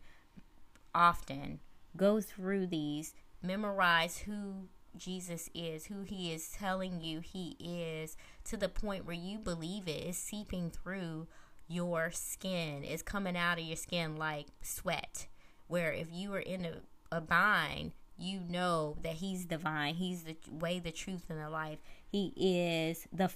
often, 0.95 1.61
go 1.97 2.21
through 2.21 2.67
these, 2.67 3.15
memorize 3.43 4.19
who 4.19 4.69
Jesus 4.97 5.49
is, 5.55 5.87
who 5.87 6.03
he 6.03 6.33
is 6.33 6.51
telling 6.51 7.01
you 7.01 7.21
he 7.21 7.57
is, 7.61 8.17
to 8.45 8.57
the 8.57 8.69
point 8.69 9.05
where 9.05 9.15
you 9.15 9.39
believe 9.39 9.87
it 9.87 10.05
is 10.05 10.17
seeping 10.17 10.71
through 10.71 11.27
your 11.69 12.11
skin. 12.11 12.83
It's 12.83 13.03
coming 13.03 13.37
out 13.37 13.59
of 13.59 13.65
your 13.65 13.77
skin 13.77 14.17
like 14.17 14.47
sweat. 14.63 15.27
Where 15.67 15.93
if 15.93 16.09
you 16.11 16.35
are 16.35 16.41
in 16.41 16.65
a, 16.65 17.17
a 17.17 17.21
bind, 17.21 17.93
you 18.19 18.41
know 18.41 18.97
that 19.03 19.15
he's 19.15 19.45
divine. 19.45 19.95
He's 19.95 20.25
the 20.25 20.37
way, 20.51 20.81
the 20.81 20.91
truth, 20.91 21.25
and 21.29 21.39
the 21.39 21.51
life. 21.51 21.79
He 22.09 22.33
is 22.37 23.07
the 23.13 23.31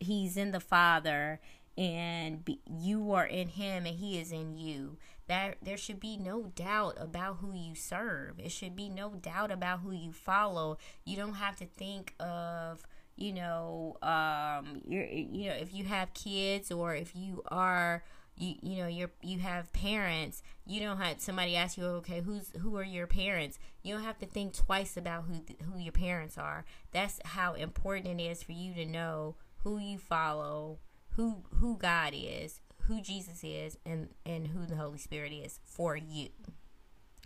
he's 0.00 0.36
in 0.36 0.50
the 0.50 0.60
Father, 0.60 1.40
and 1.76 2.44
be, 2.44 2.60
you 2.66 3.12
are 3.12 3.26
in 3.26 3.48
him, 3.48 3.86
and 3.86 3.96
he 3.96 4.18
is 4.18 4.32
in 4.32 4.56
you. 4.56 4.98
That 5.26 5.56
there 5.62 5.78
should 5.78 6.00
be 6.00 6.16
no 6.16 6.52
doubt 6.54 6.96
about 7.00 7.38
who 7.40 7.52
you 7.54 7.74
serve. 7.74 8.38
It 8.38 8.52
should 8.52 8.76
be 8.76 8.88
no 8.90 9.10
doubt 9.10 9.50
about 9.50 9.80
who 9.80 9.92
you 9.92 10.12
follow. 10.12 10.76
You 11.04 11.16
don't 11.16 11.34
have 11.34 11.56
to 11.56 11.66
think 11.66 12.14
of 12.20 12.84
you 13.16 13.32
know, 13.32 13.96
um, 14.02 14.82
you're, 14.86 15.06
you 15.06 15.48
know, 15.48 15.54
if 15.54 15.72
you 15.72 15.84
have 15.84 16.12
kids 16.14 16.72
or 16.72 16.94
if 16.94 17.14
you 17.14 17.42
are, 17.48 18.02
you, 18.36 18.56
you 18.60 18.78
know, 18.78 18.88
you're, 18.88 19.10
you 19.22 19.38
have 19.38 19.72
parents, 19.72 20.42
you 20.66 20.80
don't 20.80 20.96
have 20.96 21.20
somebody 21.20 21.54
ask 21.54 21.78
you, 21.78 21.84
okay, 21.84 22.20
who's, 22.20 22.50
who 22.60 22.76
are 22.76 22.84
your 22.84 23.06
parents? 23.06 23.58
You 23.82 23.94
don't 23.94 24.02
have 24.02 24.18
to 24.18 24.26
think 24.26 24.54
twice 24.54 24.96
about 24.96 25.24
who, 25.24 25.44
who 25.64 25.78
your 25.78 25.92
parents 25.92 26.36
are. 26.36 26.64
That's 26.90 27.20
how 27.24 27.54
important 27.54 28.20
it 28.20 28.24
is 28.24 28.42
for 28.42 28.52
you 28.52 28.74
to 28.74 28.84
know 28.84 29.36
who 29.58 29.78
you 29.78 29.98
follow, 29.98 30.78
who, 31.16 31.44
who 31.56 31.76
God 31.76 32.12
is, 32.14 32.60
who 32.82 33.00
Jesus 33.00 33.42
is, 33.42 33.78
and, 33.84 34.08
and 34.24 34.48
who 34.48 34.66
the 34.66 34.76
Holy 34.76 34.98
Spirit 34.98 35.32
is 35.32 35.60
for 35.64 35.96
you. 35.96 36.28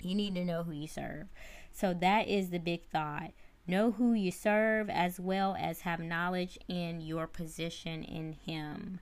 You 0.01 0.15
need 0.15 0.35
to 0.37 0.45
know 0.45 0.63
who 0.63 0.73
you 0.73 0.87
serve. 0.87 1.27
So 1.73 1.95
that 1.95 2.29
is 2.29 2.51
the 2.51 2.59
big 2.59 2.85
thought 2.85 3.33
Know 3.71 3.93
who 3.93 4.15
you 4.15 4.31
serve 4.31 4.89
as 4.89 5.21
well 5.21 5.55
as 5.61 5.83
have 5.83 6.01
knowledge 6.01 6.59
in 6.69 7.03
your 7.03 7.27
position 7.27 8.03
in 8.03 8.33
Him. 8.33 9.01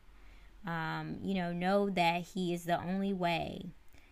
Um, 0.67 1.19
you 1.23 1.35
know, 1.35 1.53
know 1.53 1.89
that 1.89 2.23
He 2.35 2.53
is 2.53 2.65
the 2.65 2.83
only 2.83 3.13
way, 3.13 3.71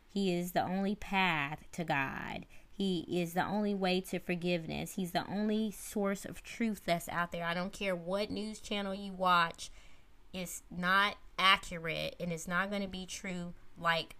He 0.08 0.32
is 0.32 0.52
the 0.52 0.62
only 0.62 0.94
path 0.94 1.64
to 1.72 1.82
God. 1.82 2.46
He 2.70 3.00
is 3.08 3.34
the 3.34 3.44
only 3.44 3.74
way 3.74 4.00
to 4.02 4.18
forgiveness. 4.20 4.94
He's 4.94 5.12
the 5.12 5.28
only 5.28 5.72
source 5.72 6.24
of 6.24 6.42
truth 6.42 6.82
that's 6.84 7.08
out 7.08 7.30
there. 7.30 7.44
I 7.44 7.54
don't 7.54 7.72
care 7.72 7.94
what 7.94 8.30
news 8.30 8.60
channel 8.60 8.94
you 8.94 9.12
watch, 9.12 9.70
it's 10.34 10.62
not 10.70 11.16
accurate 11.38 12.16
and 12.20 12.32
it's 12.32 12.48
not 12.48 12.68
going 12.68 12.82
to 12.82 12.88
be 12.88 13.06
true 13.06 13.54
like 13.78 14.16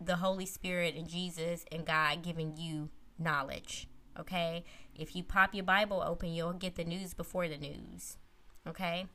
the 0.00 0.16
Holy 0.16 0.46
Spirit 0.46 0.94
and 0.94 1.08
Jesus 1.08 1.64
and 1.72 1.84
God 1.84 2.22
giving 2.22 2.56
you 2.56 2.88
knowledge. 3.18 3.88
Okay? 4.18 4.64
If 4.94 5.16
you 5.16 5.22
pop 5.22 5.54
your 5.54 5.64
Bible 5.64 6.02
open, 6.06 6.32
you'll 6.32 6.52
get 6.52 6.76
the 6.76 6.84
news 6.84 7.12
before 7.12 7.48
the 7.48 7.58
news. 7.58 8.16
Okay? 8.66 9.06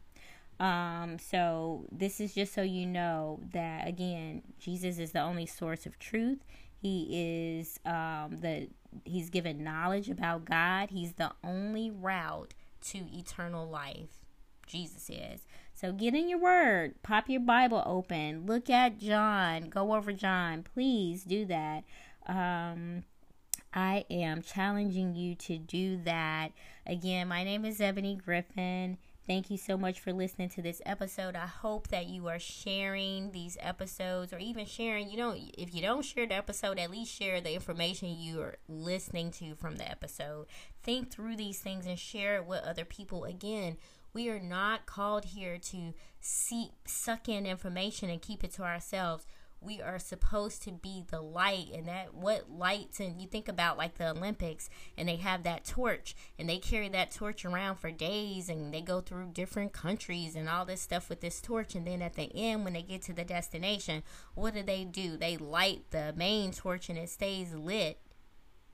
Um, 0.60 1.18
so 1.18 1.86
this 1.92 2.20
is 2.20 2.36
just 2.36 2.54
so 2.54 2.62
you 2.62 2.86
know 2.86 3.40
that 3.54 3.88
again, 3.88 4.44
Jesus 4.60 5.00
is 5.00 5.14
the 5.14 5.22
only 5.22 5.46
source 5.46 5.86
of 5.86 5.98
truth. 5.98 6.44
He 6.78 7.08
is 7.60 7.80
um, 7.86 8.38
the 8.42 8.68
he's 9.06 9.30
given 9.30 9.64
knowledge 9.64 10.10
about 10.10 10.46
God. 10.46 10.90
He's 10.92 11.14
the 11.14 11.32
only 11.44 11.90
route 11.90 12.54
to 12.82 13.00
eternal 13.12 13.68
life. 13.68 14.20
Jesus 14.68 15.10
is. 15.10 15.42
So 15.82 15.92
get 15.92 16.14
in 16.14 16.30
your 16.30 16.38
word, 16.38 17.02
pop 17.02 17.28
your 17.28 17.42
Bible 17.42 17.82
open, 17.88 18.46
look 18.46 18.70
at 18.70 19.00
John, 19.00 19.64
go 19.64 19.96
over 19.96 20.14
John. 20.14 20.62
Please 20.62 21.24
do 21.24 21.44
that. 21.46 21.86
Um, 22.28 23.02
I 23.74 24.06
am 24.12 24.44
challenging 24.44 25.16
you 25.16 25.34
to 25.34 25.58
do 25.58 25.98
that. 26.04 26.50
Again, 26.86 27.30
my 27.30 27.44
name 27.44 27.66
is 27.66 27.82
Ebony 27.82 28.16
Griffin. 28.16 29.00
Thank 29.26 29.50
you 29.50 29.58
so 29.58 29.76
much 29.76 30.00
for 30.00 30.14
listening 30.14 30.50
to 30.50 30.62
this 30.62 30.84
episode. 30.86 31.36
I 31.36 31.48
hope 31.48 31.88
that 31.88 32.06
you 32.06 32.28
are 32.28 32.38
sharing 32.38 33.32
these 33.32 33.58
episodes 33.60 34.34
or 34.34 34.38
even 34.38 34.68
sharing, 34.68 35.10
you 35.10 35.18
know, 35.18 35.36
if 35.58 35.74
you 35.74 35.82
don't 35.82 36.06
share 36.06 36.28
the 36.28 36.36
episode, 36.36 36.78
at 36.78 36.92
least 36.92 37.12
share 37.12 37.42
the 37.42 37.56
information 37.56 38.10
you 38.10 38.40
are 38.42 38.58
listening 38.68 39.32
to 39.32 39.56
from 39.56 39.78
the 39.78 39.90
episode. 39.90 40.46
Think 40.84 41.10
through 41.10 41.38
these 41.38 41.58
things 41.58 41.88
and 41.88 41.98
share 41.98 42.36
it 42.36 42.46
with 42.46 42.64
other 42.64 42.86
people. 42.86 43.24
Again, 43.24 43.78
we 44.14 44.30
are 44.30 44.40
not 44.40 44.86
called 44.86 45.26
here 45.26 45.58
to 45.58 45.94
seep, 46.20 46.72
suck 46.86 47.30
in 47.30 47.46
information 47.46 48.10
and 48.10 48.22
keep 48.22 48.44
it 48.44 48.52
to 48.54 48.64
ourselves. 48.64 49.26
We 49.64 49.80
are 49.80 50.00
supposed 50.00 50.64
to 50.64 50.72
be 50.72 51.04
the 51.08 51.22
light 51.22 51.68
and 51.74 51.88
that 51.88 52.16
what 52.16 52.50
lights 52.50 53.00
and 53.00 53.22
you 53.22 53.28
think 53.28 53.48
about 53.48 53.78
like 53.78 54.00
the 54.00 54.10
olympics 54.10 54.72
and 54.98 55.08
they 55.08 55.18
have 55.18 55.44
that 55.44 55.66
torch 55.66 56.16
and 56.40 56.50
they 56.50 56.58
carry 56.58 56.90
that 56.90 57.12
torch 57.12 57.46
around 57.46 57.76
for 57.76 57.92
days 57.92 58.50
and 58.50 58.74
they 58.74 58.82
go 58.82 59.02
through 59.02 59.30
different 59.34 59.72
countries 59.72 60.36
and 60.36 60.50
all 60.50 60.66
this 60.66 60.82
stuff 60.82 61.10
with 61.10 61.22
this 61.22 61.40
torch 61.40 61.76
and 61.76 61.86
then 61.86 62.02
at 62.02 62.16
the 62.16 62.32
end 62.36 62.64
when 62.64 62.74
they 62.74 62.82
get 62.82 63.04
to 63.04 63.14
the 63.14 63.24
destination 63.24 64.02
what 64.34 64.56
do 64.56 64.64
they 64.64 64.84
do? 64.84 65.16
They 65.16 65.38
light 65.38 65.84
the 65.92 66.12
main 66.18 66.54
torch 66.54 66.90
and 66.90 66.98
it 66.98 67.12
stays 67.12 67.54
lit 67.54 68.00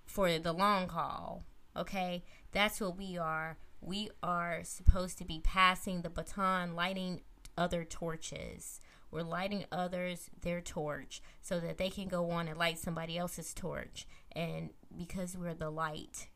for 0.06 0.40
the 0.40 0.54
long 0.54 0.88
haul 0.88 1.44
okay? 1.76 2.24
That's 2.54 2.82
what 2.82 2.98
we 2.98 3.18
are 3.18 3.58
we 3.82 4.10
are 4.24 4.62
supposed 4.64 5.18
to 5.18 5.26
be 5.26 5.40
passing 5.44 6.02
the 6.02 6.10
baton 6.10 6.76
lighting 6.76 7.22
other 7.58 7.84
torches 7.84 8.80
we're 9.12 9.22
lighting 9.22 9.66
others 9.72 10.30
their 10.42 10.62
torch 10.62 11.22
so 11.42 11.60
that 11.60 11.78
they 11.78 11.90
can 11.90 12.08
go 12.08 12.30
on 12.32 12.48
and 12.48 12.58
light 12.58 12.78
somebody 12.78 13.18
else's 13.18 13.54
torch. 13.54 14.06
And 14.34 14.72
because 14.96 15.38
we're 15.38 15.54
the 15.54 15.70
light, 15.70 16.28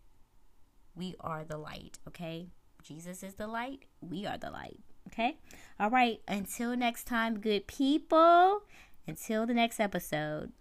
we 0.95 1.15
are 1.19 1.43
the 1.43 1.57
light, 1.57 1.99
okay? 2.07 2.47
Jesus 2.83 3.23
is 3.23 3.35
the 3.35 3.47
light, 3.47 3.85
we 4.01 4.25
are 4.25 4.37
the 4.37 4.49
light, 4.49 4.79
okay? 5.07 5.37
All 5.79 5.89
right, 5.89 6.21
until 6.27 6.75
next 6.75 7.05
time, 7.05 7.39
good 7.39 7.67
people. 7.67 8.63
Until 9.07 9.45
the 9.45 9.53
next 9.53 9.79
episode. 9.79 10.51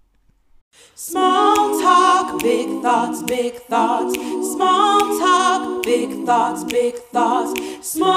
Small 1.02 1.80
talk, 1.80 2.42
big 2.42 2.82
thoughts, 2.82 3.22
big 3.22 3.54
thoughts. 3.54 4.14
Small 4.52 5.00
talk, 5.18 5.82
big 5.82 6.26
thoughts, 6.26 6.62
big 6.64 6.94
thoughts. 7.10 7.58
Small 7.80 8.14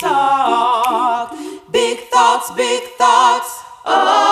talk, 0.00 1.36
big 1.70 1.98
thoughts, 2.10 2.50
big 2.56 2.82
thoughts. 2.98 3.62
Oh. 3.84 4.31